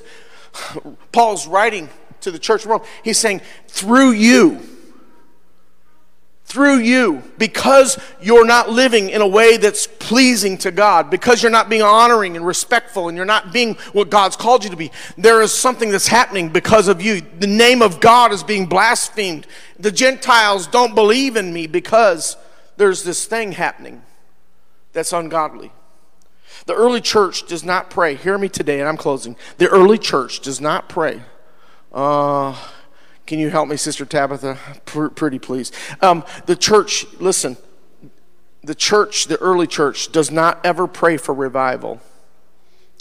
[1.12, 1.90] Paul's writing
[2.22, 2.84] to the church of Rome.
[3.04, 4.60] He's saying, through you,
[6.48, 11.52] through you, because you're not living in a way that's pleasing to God, because you're
[11.52, 14.90] not being honoring and respectful, and you're not being what God's called you to be,
[15.18, 17.20] there is something that's happening because of you.
[17.20, 19.46] The name of God is being blasphemed.
[19.78, 22.38] The Gentiles don't believe in me because
[22.78, 24.00] there's this thing happening
[24.94, 25.70] that's ungodly.
[26.64, 28.14] The early church does not pray.
[28.14, 29.36] Hear me today, and I'm closing.
[29.58, 31.20] The early church does not pray.
[31.92, 32.56] Uh,
[33.28, 34.56] can you help me, Sister Tabitha?
[34.86, 35.70] pretty please.
[36.00, 37.58] Um, the church, listen,
[38.62, 42.00] the church, the early church, does not ever pray for revival.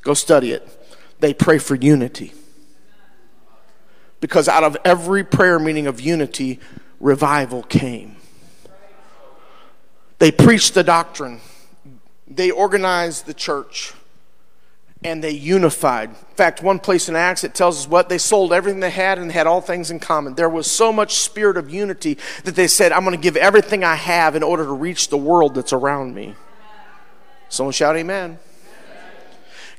[0.01, 0.67] Go study it.
[1.21, 2.33] They pray for unity.
[4.19, 6.59] Because out of every prayer meeting of unity,
[6.99, 8.17] revival came.
[10.19, 11.39] They preached the doctrine,
[12.27, 13.93] they organized the church,
[15.07, 16.09] and they unified.
[16.09, 18.09] In fact, one place in Acts it tells us what?
[18.09, 20.35] They sold everything they had and had all things in common.
[20.35, 23.83] There was so much spirit of unity that they said, I'm going to give everything
[23.83, 26.35] I have in order to reach the world that's around me.
[27.47, 28.37] Someone shout, Amen.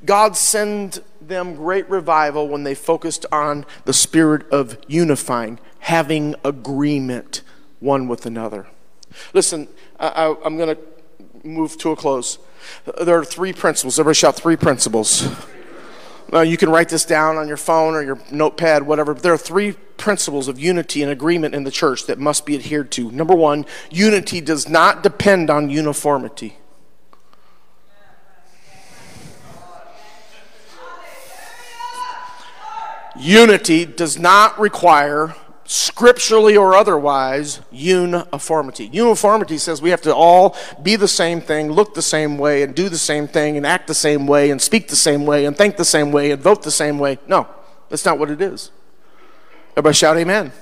[0.05, 7.43] God sent them great revival when they focused on the spirit of unifying, having agreement
[7.81, 8.67] one with another.
[9.35, 9.69] Listen,
[10.01, 10.83] I, am going to
[11.45, 12.39] move to a close.
[13.01, 13.99] There are three principles.
[13.99, 15.29] Everybody shout three principles.
[16.33, 19.15] Now, you can write this down on your phone or your notepad, whatever.
[19.15, 22.91] There are three principles of unity and agreement in the church that must be adhered
[22.93, 23.11] to.
[23.11, 26.59] Number one, unity does not depend on uniformity.
[33.19, 35.35] Unity does not require
[35.69, 38.87] scripturally or otherwise, uniformity.
[38.87, 42.75] Uniformity says we have to all be the same thing, look the same way, and
[42.75, 45.57] do the same thing, and act the same way, and speak the same way, and
[45.57, 47.19] think the same way, and vote the same way.
[47.29, 47.47] No,
[47.91, 48.71] that's not what it is.
[49.73, 50.47] Everybody shout amen.
[50.47, 50.53] amen.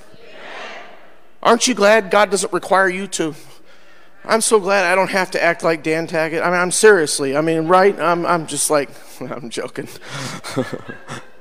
[1.41, 3.37] Aren't you glad God doesn't require you to?
[4.25, 6.43] I'm so glad I don't have to act like Dan Taggett.
[6.43, 7.97] I mean, I'm seriously, I mean, right?
[7.97, 8.91] I'm, I'm just like,
[9.21, 9.89] I'm joking.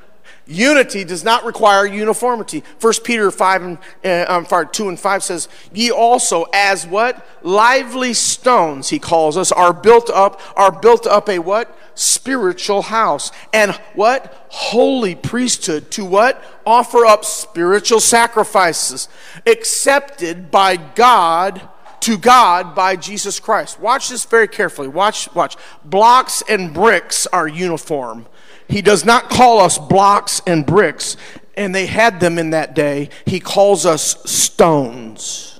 [0.47, 2.63] Unity does not require uniformity.
[2.79, 7.25] 1 Peter 5 and, uh, um, 2 and 5 says, Ye also, as what?
[7.41, 11.75] Lively stones, he calls us, are built up, are built up a what?
[11.95, 13.31] Spiritual house.
[13.53, 14.45] And what?
[14.49, 15.89] Holy priesthood.
[15.91, 16.43] To what?
[16.63, 19.07] Offer up spiritual sacrifices
[19.47, 21.69] accepted by God
[22.01, 23.79] to God by Jesus Christ.
[23.79, 24.87] Watch this very carefully.
[24.87, 25.55] Watch, watch.
[25.83, 28.27] Blocks and bricks are uniform
[28.67, 31.17] he does not call us blocks and bricks,
[31.55, 33.09] and they had them in that day.
[33.25, 35.59] He calls us stones.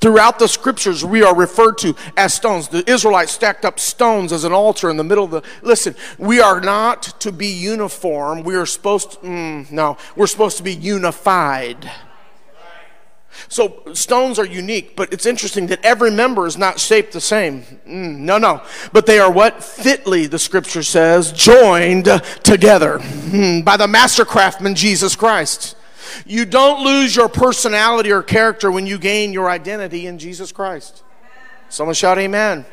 [0.00, 2.68] Throughout the scriptures, we are referred to as stones.
[2.68, 5.42] The Israelites stacked up stones as an altar in the middle of the.
[5.60, 8.42] Listen, we are not to be uniform.
[8.42, 11.90] We are supposed to, mm, no, we're supposed to be unified.
[13.48, 17.62] So stones are unique, but it's interesting that every member is not shaped the same.
[17.86, 18.62] Mm, no, no.
[18.92, 19.62] But they are what?
[19.62, 22.06] Fitly, the scripture says, joined
[22.42, 25.76] together mm, by the master craftsman, Jesus Christ.
[26.26, 31.02] You don't lose your personality or character when you gain your identity in Jesus Christ.
[31.68, 32.66] Someone shout, Amen.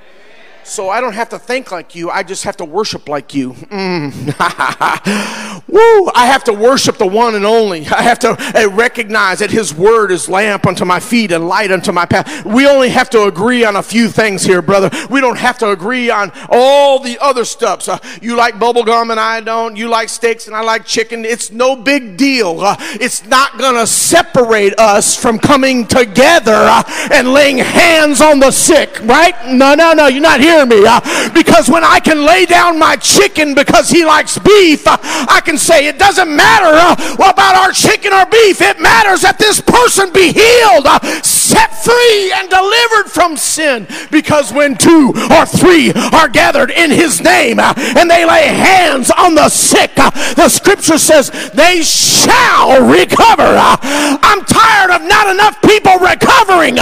[0.68, 2.10] So I don't have to think like you.
[2.10, 3.54] I just have to worship like you.
[3.54, 4.12] Mm.
[5.68, 6.12] Woo!
[6.14, 7.88] I have to worship the one and only.
[7.88, 11.72] I have to uh, recognize that His word is lamp unto my feet and light
[11.72, 12.46] unto my path.
[12.46, 14.90] We only have to agree on a few things here, brother.
[15.10, 17.88] We don't have to agree on all the other stuff.
[17.88, 19.78] Uh, you like bubble gum and I don't.
[19.78, 21.24] You like steaks and I like chicken.
[21.24, 22.60] It's no big deal.
[22.60, 28.40] Uh, it's not going to separate us from coming together uh, and laying hands on
[28.40, 29.34] the sick, right?
[29.48, 30.08] No, no, no.
[30.08, 30.86] You're not here hear me.
[30.88, 31.00] Uh,
[31.34, 35.58] because when I can lay down my chicken because he likes beef, uh, I can
[35.58, 38.62] say it doesn't matter uh, about our chicken or beef.
[38.62, 40.88] It matters that this person be healed,
[41.24, 43.88] set free, and delivered from sin.
[44.10, 49.36] Because when two or three are gathered in his name and they lay hands on
[49.36, 53.46] the sick, the scripture says they shall recover.
[53.46, 56.76] I'm tired of not enough people recovering.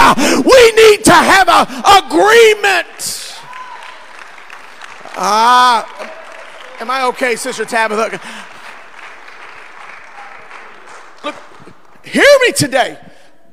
[0.45, 1.65] we need to have an
[2.05, 3.24] agreement.
[5.17, 6.11] Ah,
[6.79, 8.19] Am I okay, Sister Tabitha?
[11.23, 11.35] Look,
[12.03, 12.99] hear me today.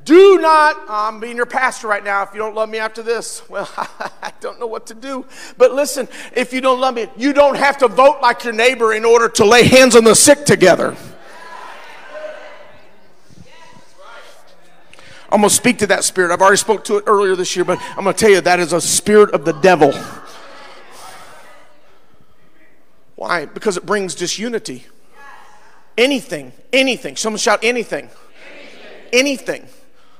[0.04, 2.24] Do not, I'm being your pastor right now.
[2.24, 5.24] If you don't love me after this, well, I don't know what to do.
[5.56, 8.92] But listen, if you don't love me, you don't have to vote like your neighbor
[8.92, 10.96] in order to lay hands on the sick together.
[15.30, 16.32] I'm going to speak to that spirit.
[16.32, 18.58] I've already spoke to it earlier this year, but I'm going to tell you that
[18.58, 19.94] is a spirit of the devil.
[23.22, 23.46] Why?
[23.46, 24.84] Because it brings disunity.
[25.96, 27.14] Anything, anything.
[27.14, 28.10] Someone shout anything.
[29.12, 29.68] Anything.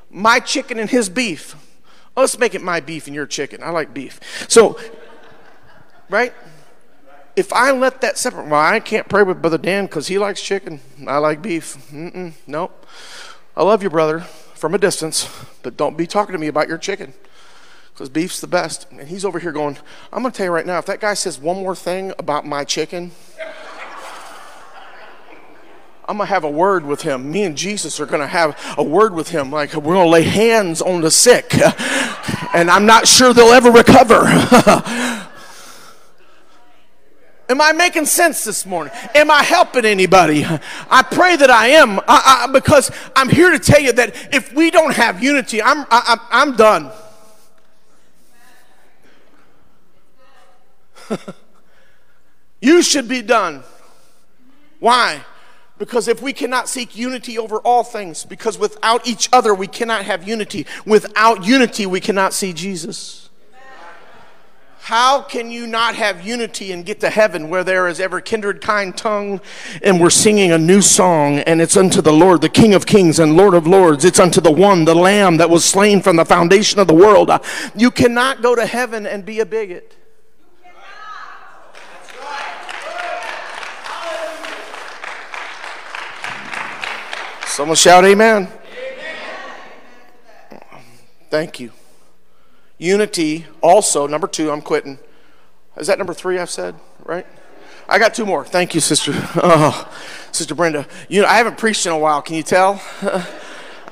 [0.08, 1.56] My chicken and his beef.
[2.16, 3.60] Oh, let's make it my beef and your chicken.
[3.60, 4.20] I like beef.
[4.48, 4.78] So,
[6.08, 6.32] right?
[7.34, 10.40] If I let that separate, well, I can't pray with Brother Dan because he likes
[10.40, 10.78] chicken.
[11.04, 11.76] I like beef.
[11.90, 12.86] Mm-mm, nope.
[13.56, 14.20] I love you, brother
[14.54, 15.28] from a distance,
[15.64, 17.12] but don't be talking to me about your chicken
[18.02, 18.90] because beef's the best.
[18.90, 19.78] And he's over here going,
[20.12, 22.44] I'm going to tell you right now, if that guy says one more thing about
[22.44, 23.12] my chicken,
[26.08, 27.30] I'm going to have a word with him.
[27.30, 29.52] Me and Jesus are going to have a word with him.
[29.52, 31.54] Like, we're going to lay hands on the sick,
[32.54, 34.22] and I'm not sure they'll ever recover.
[37.48, 38.92] Am I making sense this morning?
[39.14, 40.44] Am I helping anybody?
[40.44, 44.52] I pray that I am I, I, because I'm here to tell you that if
[44.54, 46.90] we don't have unity, I'm, I, I'm done.
[52.60, 53.62] you should be done.
[54.78, 55.24] Why?
[55.78, 60.04] Because if we cannot seek unity over all things, because without each other we cannot
[60.04, 60.66] have unity.
[60.86, 63.30] Without unity we cannot see Jesus.
[64.82, 68.60] How can you not have unity and get to heaven where there is every kindred,
[68.60, 69.40] kind tongue
[69.80, 73.20] and we're singing a new song and it's unto the Lord, the King of kings
[73.20, 74.04] and Lord of lords.
[74.04, 77.30] It's unto the one, the Lamb that was slain from the foundation of the world.
[77.76, 79.96] You cannot go to heaven and be a bigot.
[87.52, 88.48] Someone shout amen.
[90.50, 90.60] amen.
[91.28, 91.70] Thank you.
[92.78, 94.98] Unity also, number two, I'm quitting.
[95.76, 96.74] Is that number three I've said,
[97.04, 97.26] right?
[97.90, 98.42] I got two more.
[98.46, 99.12] Thank you, sister.
[99.36, 99.92] Oh,
[100.32, 100.86] sister Brenda.
[101.10, 102.22] You know, I haven't preached in a while.
[102.22, 102.82] Can you tell?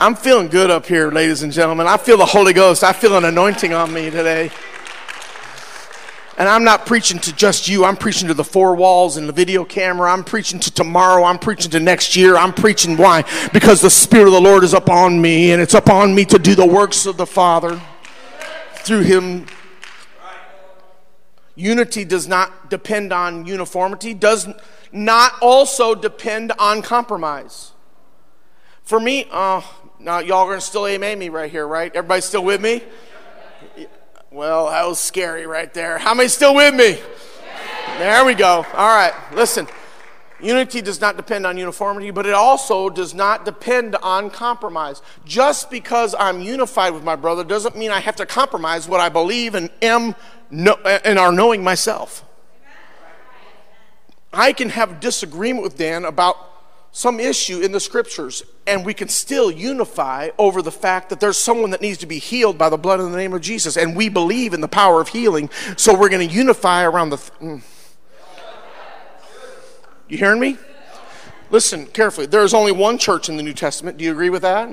[0.01, 1.87] I'm feeling good up here, ladies and gentlemen.
[1.87, 2.83] I feel the Holy Ghost.
[2.83, 4.51] I feel an anointing on me today.
[6.41, 7.85] And I'm not preaching to just you.
[7.85, 10.11] I'm preaching to the four walls and the video camera.
[10.11, 11.25] I'm preaching to tomorrow.
[11.25, 12.35] I'm preaching to next year.
[12.35, 13.25] I'm preaching why?
[13.53, 16.55] Because the Spirit of the Lord is upon me, and it's upon me to do
[16.55, 17.79] the works of the Father
[18.77, 19.45] through him.
[21.57, 24.49] Unity does not depend on uniformity, does
[24.93, 27.73] not also depend on compromise.
[28.83, 29.61] For me, uh,
[29.99, 31.95] now y'all are going to still amen me right here, right?
[31.95, 32.83] Everybody still with me?
[34.33, 35.99] Well, that was scary right there.
[35.99, 37.01] How many still with me?
[37.99, 38.65] There we go.
[38.75, 39.67] All right, listen.
[40.41, 45.03] Unity does not depend on uniformity, but it also does not depend on compromise.
[45.25, 49.09] Just because I'm unified with my brother doesn't mean I have to compromise what I
[49.09, 50.15] believe and am
[50.49, 52.25] no, and are knowing myself.
[54.33, 56.37] I can have disagreement with Dan about
[56.93, 61.39] some issue in the scriptures, and we can still unify over the fact that there's
[61.39, 63.97] someone that needs to be healed by the blood in the name of Jesus, and
[63.97, 67.17] we believe in the power of healing, so we're going to unify around the.
[67.17, 67.63] Th- mm.
[70.09, 70.59] You hearing me?
[71.51, 72.27] Listen carefully.
[72.27, 73.97] There is only one church in the New Testament.
[73.97, 74.69] Do you agree with that?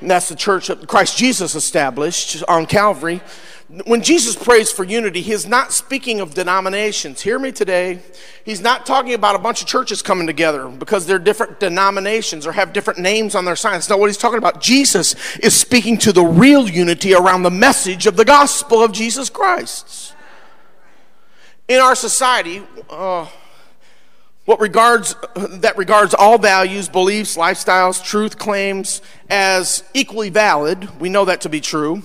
[0.00, 3.20] And that's the church that Christ Jesus established on Calvary.
[3.86, 7.22] When Jesus prays for unity, he is not speaking of denominations.
[7.22, 8.00] Hear me today.
[8.44, 12.52] He's not talking about a bunch of churches coming together because they're different denominations or
[12.52, 13.88] have different names on their signs.
[13.88, 14.60] Not what he's talking about.
[14.60, 19.30] Jesus is speaking to the real unity around the message of the gospel of Jesus
[19.30, 20.14] Christ.
[21.66, 23.26] In our society, uh,
[24.44, 29.00] what regards that regards all values, beliefs, lifestyles, truth claims
[29.30, 31.00] as equally valid.
[31.00, 32.02] We know that to be true.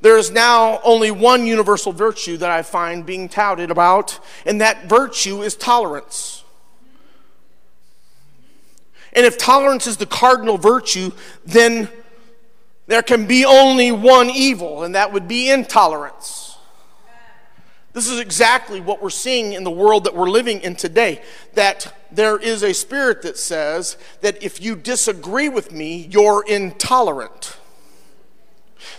[0.00, 4.88] There is now only one universal virtue that I find being touted about, and that
[4.88, 6.44] virtue is tolerance.
[9.12, 11.10] And if tolerance is the cardinal virtue,
[11.44, 11.88] then
[12.86, 16.56] there can be only one evil, and that would be intolerance.
[17.92, 21.20] This is exactly what we're seeing in the world that we're living in today.
[21.54, 27.56] That there is a spirit that says that if you disagree with me, you're intolerant.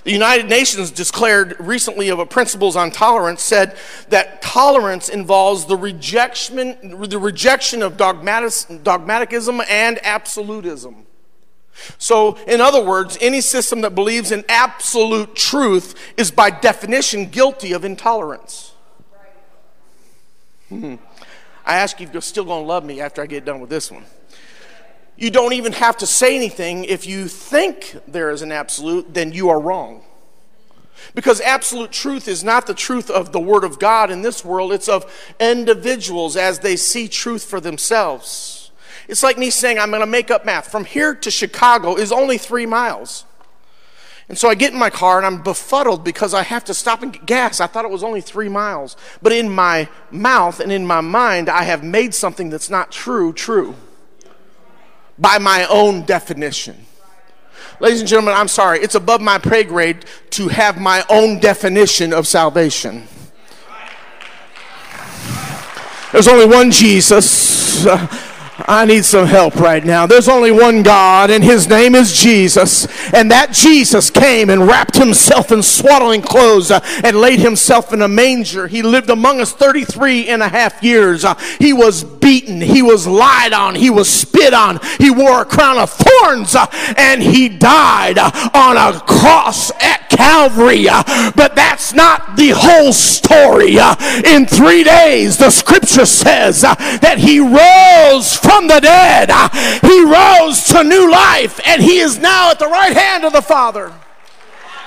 [0.04, 3.78] The United Nations declared recently of a principles on tolerance said
[4.10, 11.06] that tolerance involves the rejection, the rejection of dogmatic, dogmaticism and absolutism.
[11.98, 17.72] So, in other words, any system that believes in absolute truth is by definition guilty
[17.72, 18.74] of intolerance.
[20.72, 21.00] I
[21.66, 23.70] I ask you if you're still going to love me after I get done with
[23.70, 24.04] this one.
[25.20, 26.86] You don't even have to say anything.
[26.86, 30.02] If you think there is an absolute, then you are wrong.
[31.14, 34.72] Because absolute truth is not the truth of the Word of God in this world,
[34.72, 38.72] it's of individuals as they see truth for themselves.
[39.10, 40.72] It's like me saying, I'm going to make up math.
[40.72, 43.26] From here to Chicago is only three miles.
[44.30, 47.04] And so I get in my car and I'm befuddled because I have to stop
[47.04, 47.60] and get gas.
[47.60, 48.96] I thought it was only three miles.
[49.22, 53.34] But in my mouth and in my mind, I have made something that's not true,
[53.34, 53.76] true.
[55.20, 56.86] By my own definition.
[57.80, 58.80] Ladies and gentlemen, I'm sorry.
[58.80, 63.08] It's above my pay grade to have my own definition of salvation.
[66.12, 67.86] There's only one Jesus.
[68.68, 70.06] I need some help right now.
[70.06, 72.88] There's only one God, and his name is Jesus.
[73.14, 78.02] And that Jesus came and wrapped himself in swaddling clothes uh, and laid himself in
[78.02, 78.68] a manger.
[78.68, 81.24] He lived among us 33 and a half years.
[81.24, 85.46] Uh, he was beaten, he was lied on, he was spit on, he wore a
[85.46, 86.66] crown of thorns, uh,
[86.98, 90.90] and he died on a cross at Calvary.
[90.90, 93.80] Uh, but that's not the whole story.
[93.80, 93.96] Uh,
[94.26, 99.32] in three days, the scripture says that he rose from the dead.
[99.80, 103.42] He rose to new life and he is now at the right hand of the
[103.42, 103.94] Father.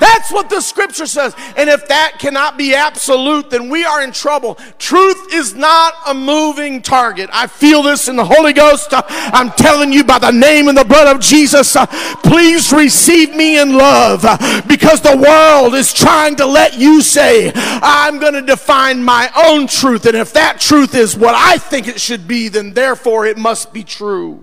[0.03, 1.33] That's what the scripture says.
[1.57, 4.57] And if that cannot be absolute, then we are in trouble.
[4.77, 7.31] Truth is not a moving target.
[7.33, 8.89] I feel this in the Holy Ghost.
[8.91, 11.87] I'm telling you by the name and the blood of Jesus, uh,
[12.25, 17.53] please receive me in love uh, because the world is trying to let you say,
[17.55, 20.05] I'm going to define my own truth.
[20.07, 23.73] And if that truth is what I think it should be, then therefore it must
[23.73, 24.43] be true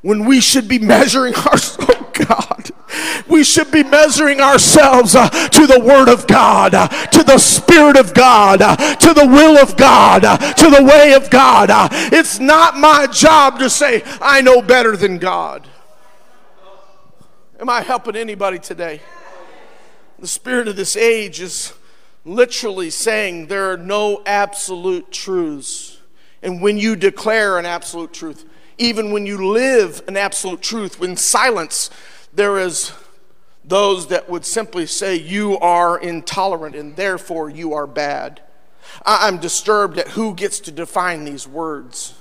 [0.00, 2.70] when we should be measuring our oh God,
[3.26, 7.96] we should be measuring ourselves uh, to the Word of God, uh, to the Spirit
[7.96, 11.70] of God, uh, to the will of God, uh, to the way of God.
[11.70, 15.68] Uh, it's not my job to say, I know better than God.
[17.60, 19.00] Am I helping anybody today?
[20.20, 21.74] The spirit of this age is
[22.24, 25.98] literally saying there are no absolute truths.
[26.42, 28.44] And when you declare an absolute truth,
[28.78, 31.90] even when you live an absolute truth, when silence,
[32.38, 32.92] there is
[33.64, 38.40] those that would simply say you are intolerant and therefore you are bad.
[39.04, 42.14] I'm disturbed at who gets to define these words.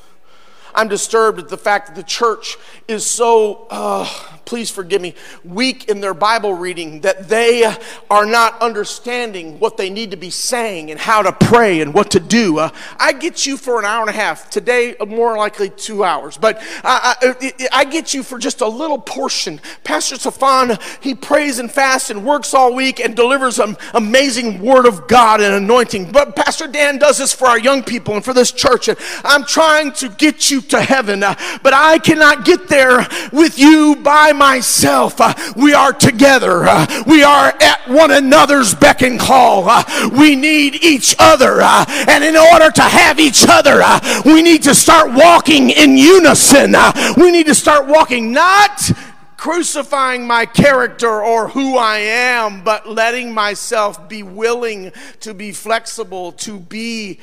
[0.74, 2.57] I'm disturbed at the fact that the church
[2.88, 4.11] is so, uh,
[4.47, 7.65] please forgive me, weak in their Bible reading that they
[8.09, 12.09] are not understanding what they need to be saying and how to pray and what
[12.11, 12.57] to do.
[12.57, 14.49] Uh, I get you for an hour and a half.
[14.49, 16.37] Today, more likely two hours.
[16.37, 19.59] But I, I, I get you for just a little portion.
[19.83, 24.85] Pastor Stefan, he prays and fasts and works all week and delivers an amazing word
[24.85, 26.13] of God and anointing.
[26.13, 28.87] But Pastor Dan does this for our young people and for this church.
[28.87, 33.59] And I'm trying to get you to heaven, uh, but I cannot get there with
[33.59, 35.19] you by myself.
[35.19, 36.63] Uh, we are together.
[36.63, 39.67] Uh, we are at one another's beck and call.
[39.67, 39.83] Uh,
[40.17, 41.61] we need each other.
[41.61, 43.81] And in order to have each other,
[44.25, 46.75] we need to start walking in unison.
[47.17, 48.91] we need to start walking not
[49.38, 56.31] crucifying my character or who I am, but letting myself be willing to be flexible,
[56.33, 57.19] to be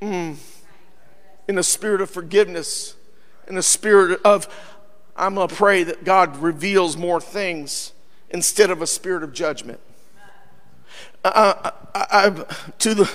[0.00, 0.36] mm,
[1.48, 2.94] in the spirit of forgiveness,
[3.48, 4.46] in the spirit of
[5.16, 7.92] I'm going to pray that God reveals more things
[8.30, 9.80] instead of a spirit of judgment.
[11.24, 12.44] Uh, I, I,
[12.78, 13.10] to the,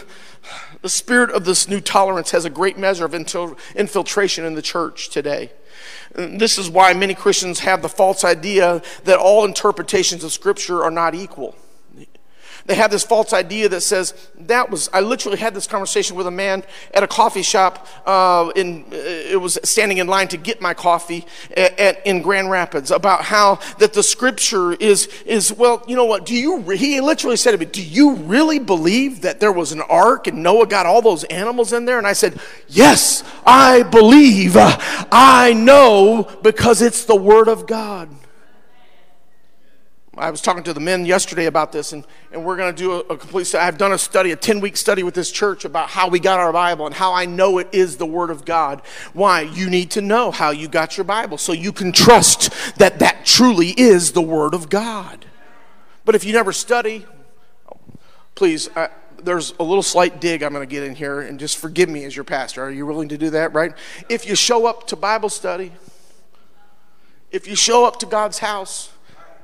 [0.81, 3.13] the spirit of this new tolerance has a great measure of
[3.75, 5.51] infiltration in the church today.
[6.13, 10.91] This is why many Christians have the false idea that all interpretations of Scripture are
[10.91, 11.55] not equal.
[12.67, 14.89] They have this false idea that says that was.
[14.91, 17.87] I literally had this conversation with a man at a coffee shop.
[18.05, 22.21] Uh, in uh, it was standing in line to get my coffee at, at, in
[22.21, 25.81] Grand Rapids about how that the scripture is is well.
[25.87, 26.25] You know what?
[26.25, 26.59] Do you?
[26.71, 30.43] He literally said to me, "Do you really believe that there was an ark and
[30.43, 32.37] Noah got all those animals in there?" And I said,
[32.67, 34.57] "Yes, I believe.
[34.57, 38.09] I know because it's the word of God."
[40.19, 42.93] I was talking to the men yesterday about this, and, and we're going to do
[42.93, 43.63] a, a complete study.
[43.63, 46.39] I've done a study, a 10 week study with this church about how we got
[46.39, 48.81] our Bible and how I know it is the Word of God.
[49.13, 49.41] Why?
[49.41, 53.25] You need to know how you got your Bible so you can trust that that
[53.25, 55.25] truly is the Word of God.
[56.03, 57.05] But if you never study,
[58.33, 58.89] please, I,
[59.21, 62.05] there's a little slight dig I'm going to get in here, and just forgive me
[62.05, 62.63] as your pastor.
[62.63, 63.73] Are you willing to do that, right?
[64.09, 65.73] If you show up to Bible study,
[67.31, 68.91] if you show up to God's house,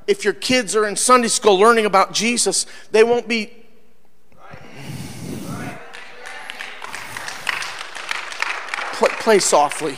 [0.07, 3.51] if your kids are in Sunday school learning about Jesus, they won't be.
[8.93, 9.95] play, play softly.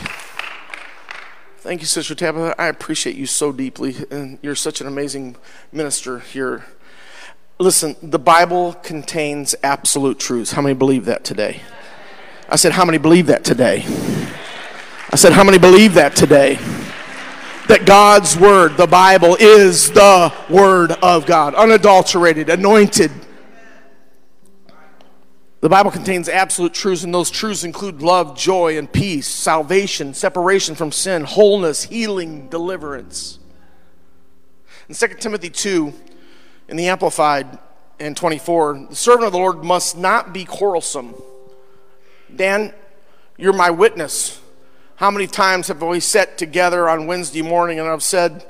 [1.58, 2.56] Thank you, Sister Tabitha.
[2.60, 5.36] I appreciate you so deeply, and you're such an amazing
[5.72, 6.66] minister here.
[7.58, 10.52] Listen, the Bible contains absolute truths.
[10.52, 11.62] How many believe that today?
[12.50, 13.84] I said, How many believe that today?
[15.10, 16.60] I said, How many believe that today?
[17.68, 23.12] That God's Word, the Bible, is the Word of God, unadulterated, anointed,
[25.66, 30.76] the Bible contains absolute truths, and those truths include love, joy, and peace, salvation, separation
[30.76, 33.40] from sin, wholeness, healing, deliverance.
[34.88, 35.92] In 2 Timothy 2,
[36.68, 37.58] in the Amplified
[38.00, 41.16] and 24, the servant of the Lord must not be quarrelsome.
[42.36, 42.72] Dan,
[43.36, 44.40] you're my witness.
[44.96, 48.46] How many times have we sat together on Wednesday morning and I've said,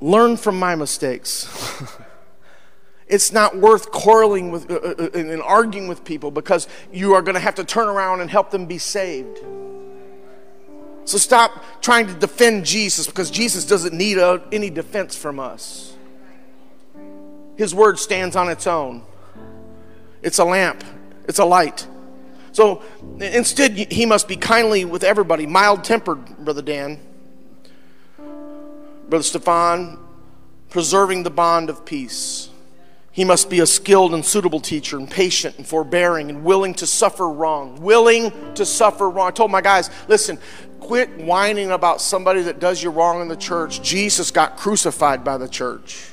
[0.00, 1.48] Learn from my mistakes.
[3.08, 7.22] It's not worth quarreling with uh, uh, uh and arguing with people because you are
[7.22, 9.38] going to have to turn around and help them be saved.
[11.04, 15.94] So stop trying to defend Jesus because Jesus doesn't need a, any defense from us.
[17.56, 19.02] His word stands on its own.
[20.20, 20.82] It's a lamp,
[21.28, 21.86] it's a light.
[22.56, 22.80] So
[23.20, 26.98] instead, he must be kindly with everybody, mild tempered, Brother Dan.
[29.10, 29.98] Brother Stefan,
[30.70, 32.48] preserving the bond of peace.
[33.12, 36.86] He must be a skilled and suitable teacher, and patient and forbearing, and willing to
[36.86, 37.78] suffer wrong.
[37.82, 39.28] Willing to suffer wrong.
[39.28, 40.38] I told my guys, listen,
[40.80, 43.82] quit whining about somebody that does you wrong in the church.
[43.82, 46.08] Jesus got crucified by the church.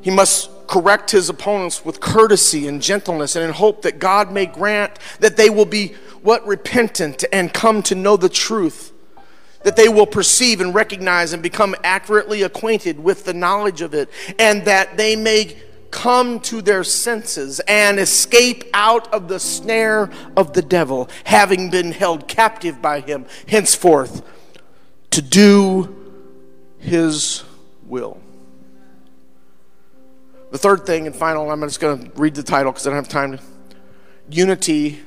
[0.00, 4.46] He must correct his opponents with courtesy and gentleness and in hope that God may
[4.46, 8.92] grant that they will be what repentant and come to know the truth
[9.62, 14.08] that they will perceive and recognize and become accurately acquainted with the knowledge of it,
[14.38, 15.56] and that they may
[15.90, 21.92] come to their senses and escape out of the snare of the devil, having been
[21.92, 24.22] held captive by him henceforth
[25.10, 25.94] to do
[26.78, 27.42] his
[27.86, 28.20] will.
[30.50, 32.96] The third thing and final, I'm just going to read the title because I don't
[32.96, 33.38] have time.
[34.30, 35.00] Unity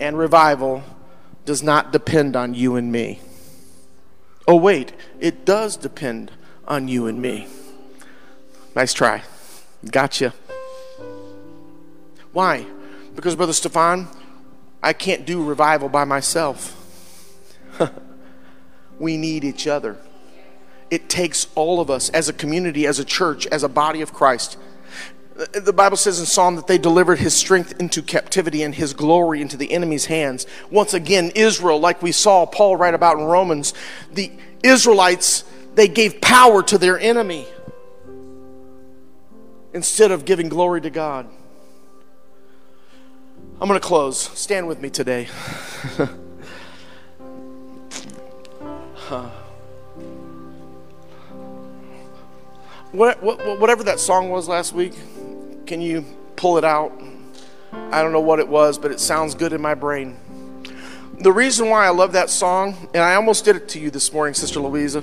[0.00, 0.82] and revival
[1.44, 3.20] does not depend on you and me.
[4.48, 6.30] Oh, wait, it does depend
[6.66, 7.46] on you and me.
[8.74, 9.22] Nice try.
[9.90, 10.32] Gotcha.
[12.32, 12.66] Why?
[13.14, 14.08] Because, Brother Stefan,
[14.82, 16.80] I can't do revival by myself.
[18.98, 19.98] we need each other.
[20.94, 24.12] It takes all of us as a community, as a church, as a body of
[24.12, 24.56] Christ
[25.34, 29.40] the Bible says in Psalm that they delivered his strength into captivity and his glory
[29.40, 30.46] into the enemy's hands.
[30.70, 33.74] Once again, Israel, like we saw Paul write about in Romans,
[34.12, 34.30] the
[34.62, 35.42] Israelites,
[35.74, 37.46] they gave power to their enemy
[39.72, 41.28] instead of giving glory to God.
[43.60, 44.20] I'm going to close.
[44.20, 45.26] Stand with me today.
[48.94, 49.30] huh.
[52.94, 54.94] Whatever that song was last week,
[55.66, 56.04] can you
[56.36, 56.92] pull it out?
[57.72, 60.16] I don't know what it was, but it sounds good in my brain.
[61.20, 64.12] The reason why I love that song, and I almost did it to you this
[64.12, 65.02] morning, Sister Louisa.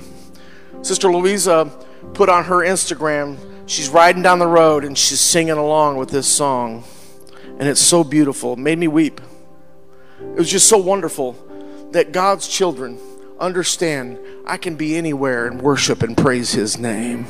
[0.82, 1.70] Sister Louisa
[2.14, 6.26] put on her Instagram, she's riding down the road and she's singing along with this
[6.26, 6.84] song.
[7.58, 8.54] And it's so beautiful.
[8.54, 9.20] It made me weep.
[10.20, 11.32] It was just so wonderful
[11.92, 12.98] that God's children
[13.38, 17.26] understand I can be anywhere and worship and praise His name.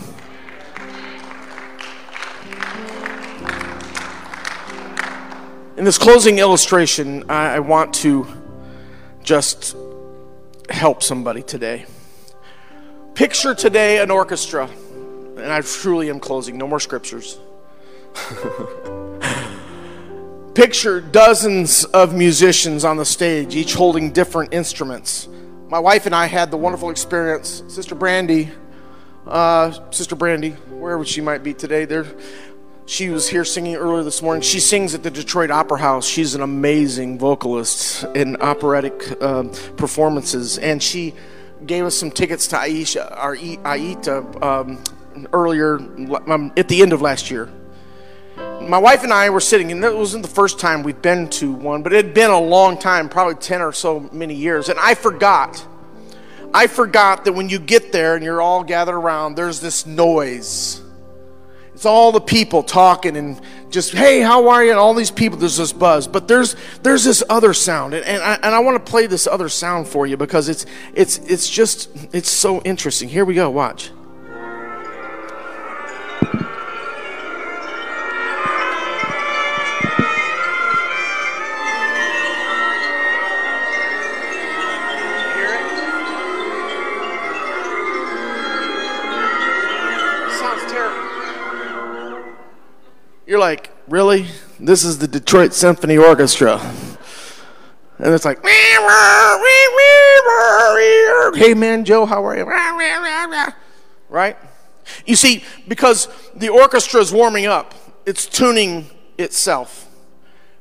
[5.83, 8.25] In this closing illustration, I, want to
[9.25, 9.77] just
[10.71, 11.87] help somebody today.
[13.15, 14.71] Picture today an orchestra,
[15.37, 17.37] and I truly am closing, no more scriptures.
[20.55, 25.27] Picture dozens of musicians on the stage, each holding different instruments.
[25.67, 27.65] My wife and I had the wonderful experience.
[27.67, 28.53] Sister Brandy,
[29.27, 32.07] uh, Sister Brandy, wherever she might be today, there
[32.87, 34.43] she was here singing earlier this morning.
[34.43, 36.07] She sings at the Detroit Opera House.
[36.07, 39.45] She's an amazing vocalist in operatic uh,
[39.77, 41.15] performances, and she
[41.65, 44.83] gave us some tickets to Aisha, our Aida, um,
[45.33, 47.49] earlier um, at the end of last year.
[48.37, 51.53] My wife and I were sitting, and it wasn't the first time we've been to
[51.53, 54.79] one, but it had been a long time, probably 10 or so many years, and
[54.79, 55.65] I forgot.
[56.55, 60.83] I forgot that when you get there and you're all gathered around, there's this noise
[61.83, 64.71] it's all the people talking and just, hey, how are you?
[64.71, 66.07] And all these people, there's this buzz.
[66.07, 66.55] But there's
[66.85, 67.93] there's this other sound.
[67.93, 70.65] And, and I, and I want to play this other sound for you because it's
[70.95, 73.09] it's it's just it's so interesting.
[73.09, 73.91] Here we go, watch.
[93.89, 94.27] Really?
[94.61, 96.61] This is the Detroit Symphony Orchestra.
[97.99, 98.39] And it's like,
[101.35, 102.45] hey man, Joe, how are you?
[104.09, 104.37] Right?
[105.07, 107.75] You see, because the orchestra is warming up,
[108.07, 108.87] it's tuning
[109.19, 109.89] itself.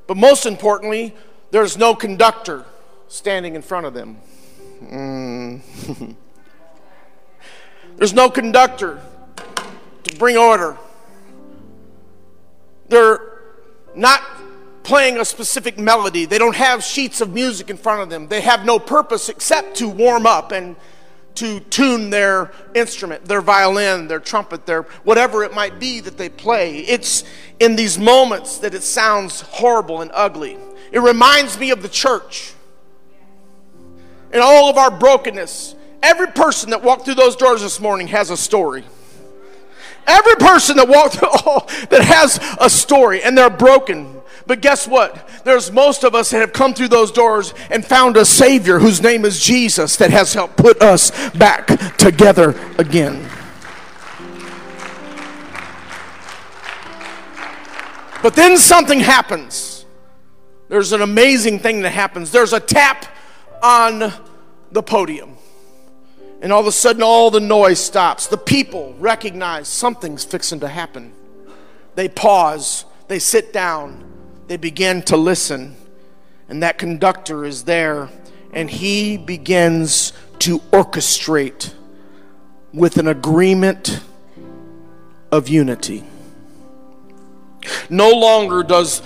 [0.07, 1.15] But most importantly,
[1.51, 2.65] there's no conductor
[3.07, 4.17] standing in front of them.
[4.83, 6.15] Mm.
[7.97, 8.99] there's no conductor
[10.03, 10.79] to bring order.
[12.91, 13.21] They're
[13.95, 14.21] not
[14.83, 16.25] playing a specific melody.
[16.25, 18.27] They don't have sheets of music in front of them.
[18.27, 20.75] They have no purpose except to warm up and
[21.35, 26.27] to tune their instrument, their violin, their trumpet, their whatever it might be that they
[26.27, 26.79] play.
[26.79, 27.23] It's
[27.61, 30.57] in these moments that it sounds horrible and ugly.
[30.91, 32.51] It reminds me of the church
[34.33, 35.75] and all of our brokenness.
[36.03, 38.83] Every person that walked through those doors this morning has a story.
[40.07, 44.21] Every person that walked through, oh, that has a story and they're broken.
[44.47, 45.29] But guess what?
[45.43, 49.01] There's most of us that have come through those doors and found a Savior whose
[49.01, 53.29] name is Jesus that has helped put us back together again.
[58.21, 59.85] But then something happens.
[60.69, 62.31] There's an amazing thing that happens.
[62.31, 63.05] There's a tap
[63.63, 64.13] on
[64.71, 65.30] the podium.
[66.41, 68.27] And all of a sudden, all the noise stops.
[68.27, 71.13] The people recognize something's fixing to happen.
[71.95, 74.03] They pause, they sit down,
[74.47, 75.75] they begin to listen.
[76.49, 78.09] And that conductor is there,
[78.53, 81.73] and he begins to orchestrate
[82.73, 84.01] with an agreement
[85.31, 86.03] of unity.
[87.89, 89.01] No longer does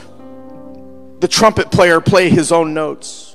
[1.20, 3.35] the trumpet player play his own notes.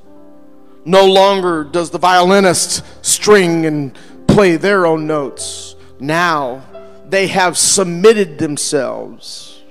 [0.84, 5.76] No longer does the violinist string and play their own notes.
[5.98, 6.62] Now
[7.08, 9.62] they have submitted themselves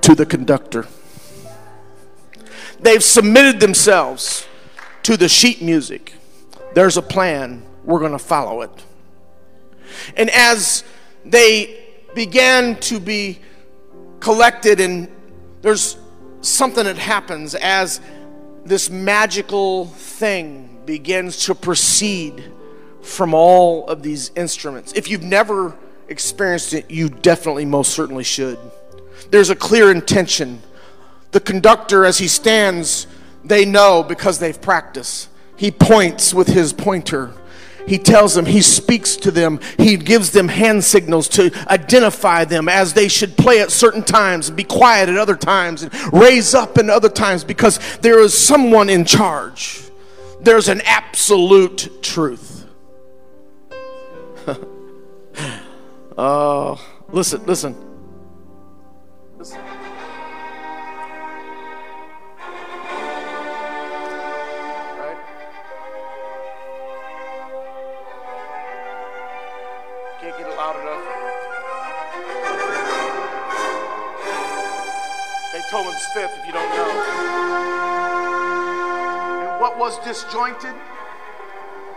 [0.00, 0.86] to the conductor.
[2.80, 4.46] They've submitted themselves
[5.04, 6.14] to the sheet music.
[6.74, 8.70] There's a plan, we're going to follow it.
[10.16, 10.84] And as
[11.24, 13.38] they began to be
[14.20, 15.08] collected, and
[15.62, 15.96] there's
[16.40, 18.00] something that happens as
[18.64, 22.44] this magical thing begins to proceed
[23.02, 24.92] from all of these instruments.
[24.94, 25.76] If you've never
[26.08, 28.58] experienced it, you definitely most certainly should
[29.30, 30.62] there's a clear intention.
[31.32, 33.06] The conductor, as he stands,
[33.44, 35.28] they know because they've practiced.
[35.56, 37.32] He points with his pointer.
[37.86, 42.68] He tells them, he speaks to them, he gives them hand signals to identify them
[42.68, 46.78] as they should play at certain times be quiet at other times and raise up
[46.78, 49.82] in other times because there is someone in charge.
[50.40, 52.66] There's an absolute truth.
[56.16, 56.80] Oh,
[57.10, 57.74] listen, listen.
[59.36, 59.83] Right?
[76.12, 76.90] Fifth, if you don't know.
[79.52, 80.74] And what was disjointed,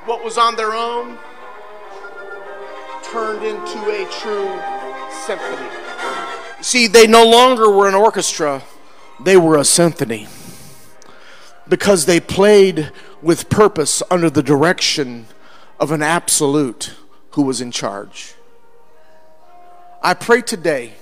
[0.06, 1.18] what was on their own,
[3.04, 4.60] turned into a true
[5.26, 5.70] symphony.
[6.62, 8.64] See, they no longer were an orchestra,
[9.24, 10.28] they were a symphony.
[11.68, 12.92] Because they played
[13.22, 15.28] with purpose under the direction
[15.80, 16.94] of an absolute
[17.32, 18.34] who was in charge.
[20.02, 20.94] I pray today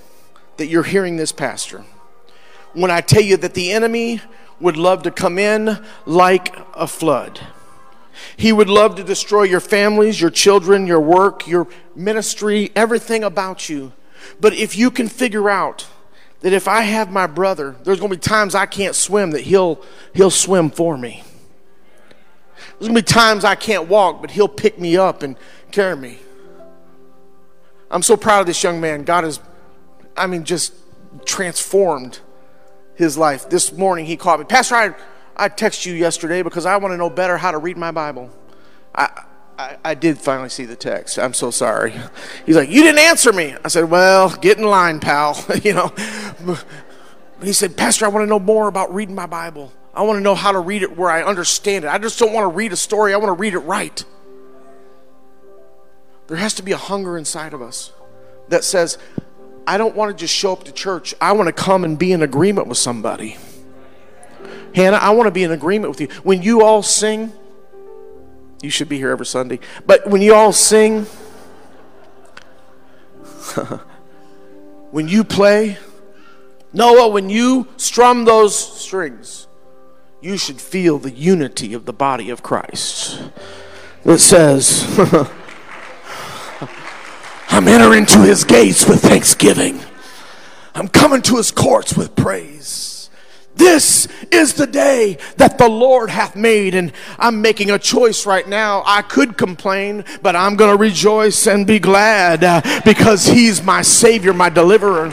[0.57, 1.85] that you're hearing this, Pastor,
[2.75, 4.21] when I tell you that the enemy
[4.59, 7.39] would love to come in like a flood.
[8.37, 13.69] He would love to destroy your families, your children, your work, your ministry, everything about
[13.69, 13.91] you.
[14.39, 15.87] But if you can figure out
[16.41, 19.41] that if I have my brother, there's going to be times I can't swim that
[19.41, 19.81] he'll
[20.13, 21.23] he'll swim for me.
[22.55, 25.37] There's going to be times I can't walk, but he'll pick me up and
[25.71, 26.19] carry me.
[27.89, 29.03] I'm so proud of this young man.
[29.03, 29.39] God has
[30.17, 30.73] I mean just
[31.25, 32.19] transformed
[32.95, 33.49] his life.
[33.49, 34.45] This morning he called me.
[34.45, 34.95] Pastor, I
[35.35, 38.29] I texted you yesterday because I want to know better how to read my Bible.
[38.93, 39.25] I
[39.57, 41.17] I, I, did finally see the text.
[41.17, 41.93] I'm so sorry.
[42.45, 43.55] He's like, You didn't answer me.
[43.63, 45.43] I said, Well, get in line, pal.
[45.63, 45.93] you know.
[47.41, 49.71] He said, Pastor, I want to know more about reading my Bible.
[49.93, 51.87] I want to know how to read it where I understand it.
[51.87, 54.03] I just don't want to read a story, I want to read it right.
[56.27, 57.93] There has to be a hunger inside of us
[58.49, 58.97] that says,
[59.67, 61.15] I don't want to just show up to church.
[61.19, 63.37] I want to come and be in agreement with somebody.
[64.73, 66.07] Hannah, I want to be in agreement with you.
[66.23, 67.31] When you all sing,
[68.61, 69.59] you should be here every Sunday.
[69.85, 71.03] But when you all sing,
[74.91, 75.77] when you play,
[76.73, 79.47] Noah, when you strum those strings,
[80.21, 83.21] you should feel the unity of the body of Christ.
[84.03, 84.83] It says,
[87.49, 89.81] I'm entering to his gates with thanksgiving.
[90.73, 93.09] I'm coming to his courts with praise.
[93.55, 98.45] This is the day that the Lord hath made, and I'm making a choice right
[98.45, 98.83] now.
[98.85, 103.81] I could complain, but I'm going to rejoice and be glad uh, because He's my
[103.81, 105.09] Savior, my deliverer.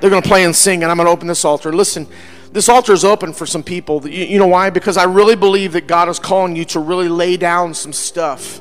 [0.00, 1.72] They're going to play and sing, and I'm going to open this altar.
[1.72, 2.06] Listen,
[2.52, 4.06] this altar is open for some people.
[4.06, 4.70] You, you know why?
[4.70, 8.60] Because I really believe that God is calling you to really lay down some stuff,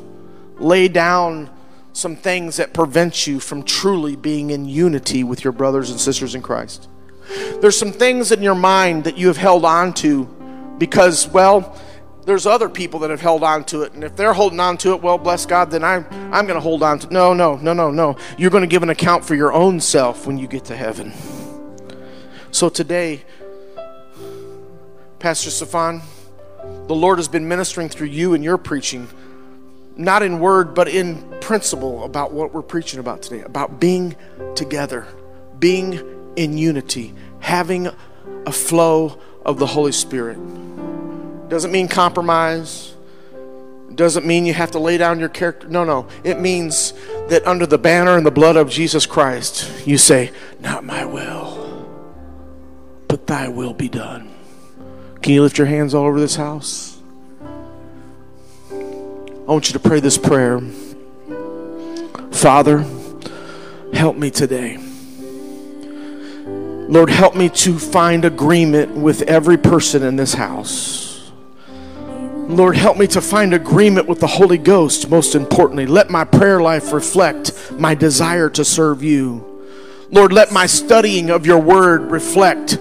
[0.57, 1.49] lay down
[1.93, 6.35] some things that prevent you from truly being in unity with your brothers and sisters
[6.35, 6.87] in Christ.
[7.59, 10.25] There's some things in your mind that you have held on to
[10.77, 11.77] because, well,
[12.25, 13.93] there's other people that have held on to it.
[13.93, 16.61] And if they're holding on to it, well, bless God, then I'm, I'm going to
[16.61, 18.15] hold on to No, no, no, no, no.
[18.37, 21.13] You're going to give an account for your own self when you get to heaven.
[22.51, 23.23] So today,
[25.21, 26.01] Pastor Stefan,
[26.87, 29.07] the Lord has been ministering through you and your preaching,
[29.95, 34.15] not in word, but in principle about what we're preaching about today, about being
[34.55, 35.05] together,
[35.59, 36.01] being
[36.35, 37.87] in unity, having
[38.47, 40.39] a flow of the Holy Spirit.
[41.49, 42.95] Doesn't mean compromise.
[43.93, 45.67] Doesn't mean you have to lay down your character.
[45.67, 46.07] No, no.
[46.23, 46.93] It means
[47.29, 51.87] that under the banner and the blood of Jesus Christ, you say, Not my will,
[53.07, 54.40] but thy will be done.
[55.21, 56.97] Can you lift your hands all over this house?
[58.71, 60.59] I want you to pray this prayer.
[62.31, 62.85] Father,
[63.93, 64.77] help me today.
[66.47, 71.31] Lord, help me to find agreement with every person in this house.
[71.67, 75.85] Lord, help me to find agreement with the Holy Ghost, most importantly.
[75.85, 79.63] Let my prayer life reflect my desire to serve you.
[80.09, 82.77] Lord, let my studying of your word reflect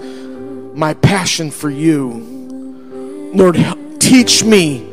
[0.73, 3.31] my passion for you.
[3.33, 3.57] Lord,
[3.99, 4.87] teach me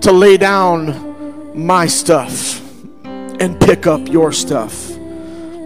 [0.00, 2.60] to lay down my stuff
[3.04, 4.90] and pick up your stuff.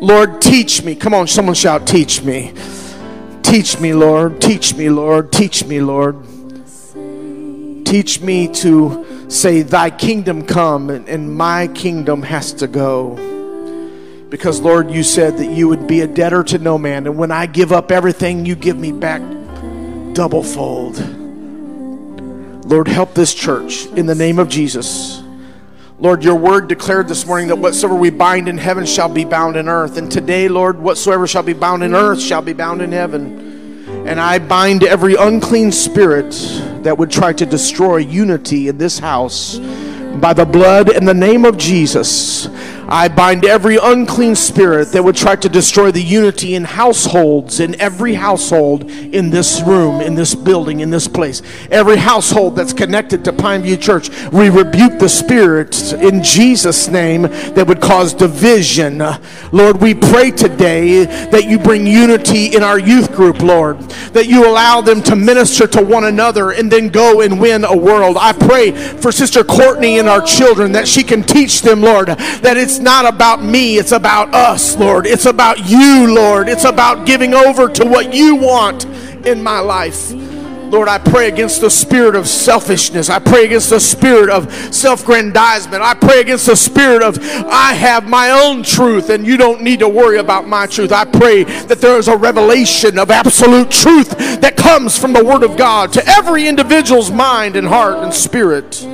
[0.00, 0.94] Lord, teach me.
[0.94, 2.52] Come on, someone shout, Teach me.
[3.42, 4.40] Teach me, Lord.
[4.40, 5.32] Teach me, Lord.
[5.32, 6.16] Teach me, Lord.
[7.86, 13.35] Teach me to say, Thy kingdom come and, and my kingdom has to go.
[14.28, 17.06] Because, Lord, you said that you would be a debtor to no man.
[17.06, 19.22] And when I give up everything, you give me back
[20.14, 20.98] double fold.
[22.66, 25.22] Lord, help this church in the name of Jesus.
[25.98, 29.56] Lord, your word declared this morning that whatsoever we bind in heaven shall be bound
[29.56, 29.96] in earth.
[29.96, 34.06] And today, Lord, whatsoever shall be bound in earth shall be bound in heaven.
[34.06, 36.32] And I bind every unclean spirit
[36.82, 39.58] that would try to destroy unity in this house
[40.20, 42.46] by the blood and the name of Jesus.
[42.88, 47.80] I bind every unclean spirit that would try to destroy the unity in households, in
[47.80, 51.42] every household in this room, in this building, in this place.
[51.70, 57.66] Every household that's connected to Pineview Church, we rebuke the spirit in Jesus' name that
[57.66, 59.02] would cause division.
[59.52, 63.80] Lord, we pray today that you bring unity in our youth group, Lord,
[64.12, 67.76] that you allow them to minister to one another and then go and win a
[67.76, 68.16] world.
[68.18, 72.56] I pray for Sister Courtney and our children that she can teach them, Lord, that
[72.56, 75.06] it's not about me, it's about us, Lord.
[75.06, 76.48] It's about you, Lord.
[76.48, 78.84] It's about giving over to what you want
[79.26, 80.12] in my life.
[80.70, 83.08] Lord, I pray against the spirit of selfishness.
[83.08, 85.82] I pray against the spirit of self grandizement.
[85.82, 89.78] I pray against the spirit of I have my own truth and you don't need
[89.80, 90.90] to worry about my truth.
[90.90, 95.44] I pray that there is a revelation of absolute truth that comes from the Word
[95.44, 98.84] of God to every individual's mind and heart and spirit.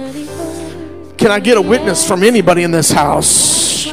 [1.23, 3.85] Can I get a witness from anybody in this house?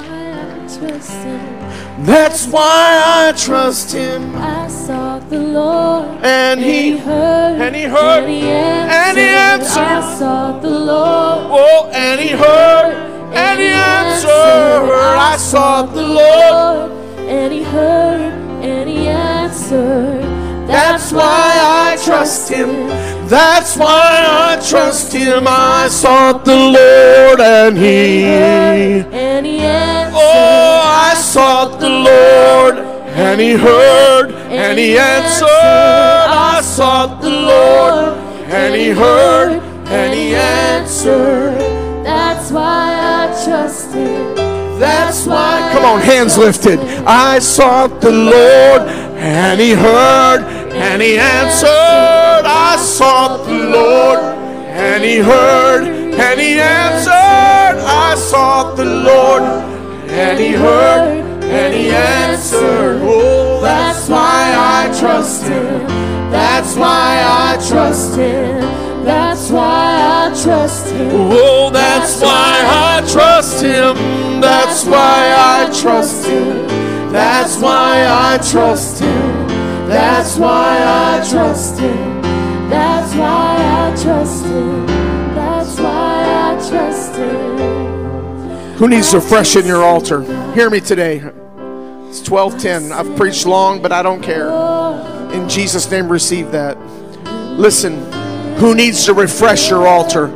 [2.00, 4.36] That's why I trust him.
[4.36, 9.78] I sought the Lord, And he heard, and he heard, and he answered.
[9.80, 12.96] I sought the Lord, Oh, and he heard,
[13.36, 14.30] and he answered.
[14.32, 16.92] I sought the Lord.
[17.30, 18.22] and he heard,
[18.64, 20.24] and he answered.
[20.68, 22.90] That's why I trust him.
[23.30, 25.44] That's why I trust him.
[25.48, 28.24] I sought the Lord and he.
[28.24, 30.18] and he answered.
[30.20, 32.80] Oh, I sought the Lord
[33.14, 35.48] and he heard and he answered.
[35.48, 38.18] I sought the Lord
[38.50, 41.60] and he heard and he answered.
[42.04, 44.36] That's why I trust him.
[44.80, 45.70] That's why.
[45.72, 46.80] Come on, hands lifted.
[47.06, 50.42] I sought the Lord and he heard
[50.74, 52.46] and he answered.
[52.46, 57.78] I sought the Lord and he heard and he answered.
[58.12, 59.70] I sought the Lord
[60.12, 63.00] and He heard, and He answered.
[63.04, 65.88] Oh, that's why I trust Him.
[66.32, 68.62] That's why I trust Him.
[69.06, 71.10] That's why I trust Him.
[71.12, 73.96] Oh, that's why I trust Him.
[74.42, 76.79] That's why I trust Him.
[77.12, 79.48] That's why I trust Him.
[79.88, 82.22] That's why I trust Him.
[82.70, 84.86] That's why I trust Him.
[85.34, 88.78] That's why I trust Him.
[88.78, 90.22] Who needs to freshen your altar?
[90.54, 91.24] Hear me today.
[92.08, 92.92] It's 12:10.
[92.92, 94.50] I've preached long, but I don't care.
[95.34, 96.78] In Jesus' name, receive that.
[97.58, 97.98] Listen,
[98.58, 100.28] who needs to refresh your altar?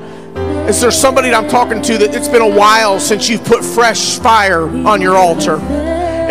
[0.68, 3.64] Is there somebody that I'm talking to that it's been a while since you've put
[3.64, 5.60] fresh fire on your altar?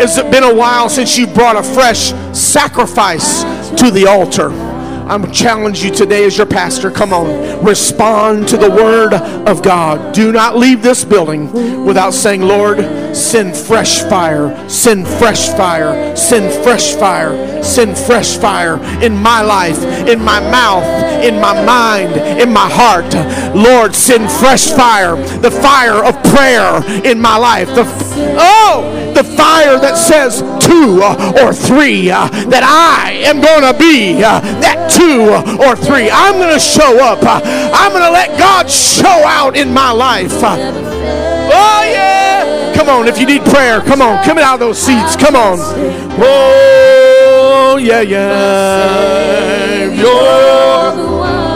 [0.03, 3.43] Has it been a while since you brought a fresh sacrifice
[3.79, 4.49] to the altar?
[4.49, 6.91] I'm challenge you today as your pastor.
[6.91, 10.13] Come on, respond to the word of God.
[10.13, 12.79] Do not leave this building without saying, Lord,
[13.13, 19.81] send fresh fire, send fresh fire, send fresh fire, send fresh fire in my life,
[20.07, 20.83] in my mouth,
[21.23, 23.13] in my mind, in my heart.
[23.55, 27.67] Lord, send fresh fire, the fire of prayer in my life.
[27.67, 27.85] The
[28.37, 31.01] oh, the fire that says two
[31.43, 35.29] or three, uh, that I am going to be uh, that two
[35.63, 36.09] or three.
[36.11, 37.19] I'm going to show up.
[37.23, 40.31] I'm going to let God show out in my life.
[40.33, 42.62] Oh, yeah.
[42.73, 44.23] Come on, if you need prayer, come on.
[44.23, 45.15] Come out of those seats.
[45.15, 45.57] Come on.
[46.19, 49.85] Oh, yeah, yeah.
[49.93, 51.53] You're the one.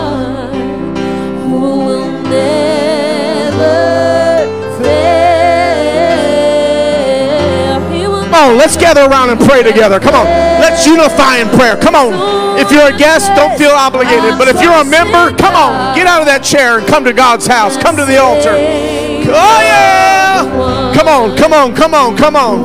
[8.24, 10.00] Come on, let's gather around and pray together.
[10.00, 10.26] Come on,
[10.62, 11.76] let's unify in prayer.
[11.76, 12.60] Come on.
[12.60, 14.38] If you're a guest, don't feel obligated.
[14.38, 17.14] But if you're a member, come on, get out of that chair and come to
[17.14, 17.78] God's house.
[17.78, 18.54] Come to the altar.
[19.30, 20.87] Oh, yeah.
[20.98, 22.60] Come on, come on, come on, come on.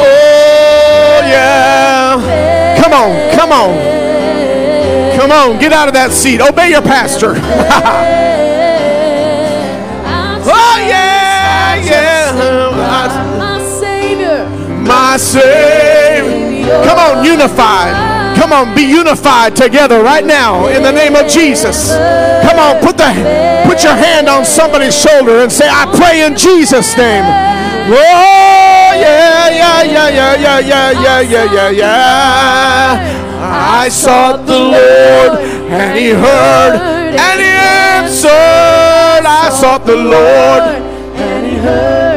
[0.00, 2.16] Oh, yeah.
[2.80, 3.76] Come on, come on.
[5.14, 6.40] Come on, get out of that seat.
[6.40, 7.32] Obey your pastor.
[7.36, 7.38] oh,
[10.88, 12.32] yeah, yeah.
[13.36, 14.48] My Savior.
[14.80, 16.82] my Savior.
[16.82, 18.17] Come on, unified.
[18.38, 21.90] Come on, be unified together right now in the name of Jesus.
[22.46, 23.10] Come on, put the
[23.66, 27.24] put your hand on somebody's shoulder and say, I pray in Jesus' name.
[27.90, 33.18] Oh yeah, yeah, yeah, yeah, yeah, yeah, yeah, yeah, yeah, yeah.
[33.40, 35.40] I sought the Lord
[35.70, 36.74] and he heard
[37.18, 37.52] and he
[38.00, 39.26] answered.
[39.26, 40.84] I sought the Lord.
[41.20, 42.07] And he heard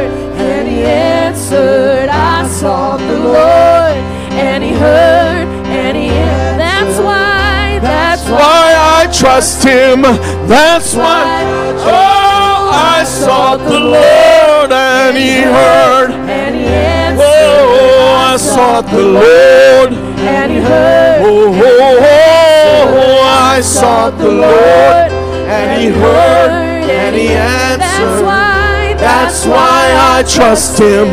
[9.22, 10.02] trust him.
[10.50, 11.44] That's why.
[11.78, 16.10] Oh, I sought the Lord and he heard.
[16.10, 17.24] And he answered.
[17.24, 19.92] Oh, I sought the Lord.
[20.18, 21.22] And he heard.
[21.22, 23.22] Oh, oh, oh, oh
[23.54, 25.12] I sought the Lord
[25.56, 26.50] and he heard
[26.90, 28.24] and he That's answered.
[28.26, 29.84] why, That's why
[30.14, 31.12] I trust him.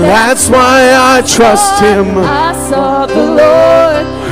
[0.00, 0.78] That's why
[1.14, 2.06] I trust him.
[2.16, 3.69] I saw the Lord.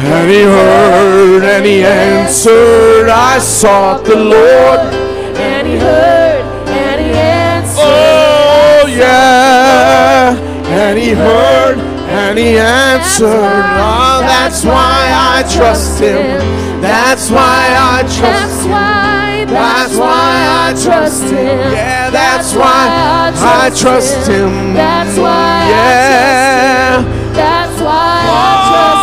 [0.01, 3.09] And he heard and he answered.
[3.09, 4.95] I sought the Lord.
[5.37, 7.83] And he heard and he answered.
[7.83, 10.37] Oh, yeah.
[10.69, 13.27] And he heard and he answered.
[13.27, 16.41] Oh, that's why I trust him.
[16.81, 19.49] That's why I trust him.
[19.49, 21.59] That's why I trust him.
[21.73, 22.89] Yeah, that's why
[23.35, 24.75] I trust him.
[24.75, 26.99] That's why Yeah.
[26.99, 27.35] I trust him.
[27.35, 28.98] That's why I trust trust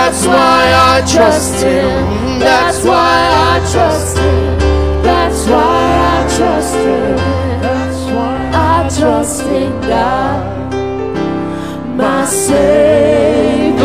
[0.00, 0.62] that's why
[0.92, 2.38] I trust him.
[2.38, 3.16] That's why
[3.50, 4.58] I trust him.
[5.02, 5.82] That's why
[6.14, 7.16] I trust him.
[7.64, 10.72] That's why I trust in God,
[11.96, 13.84] my Savior,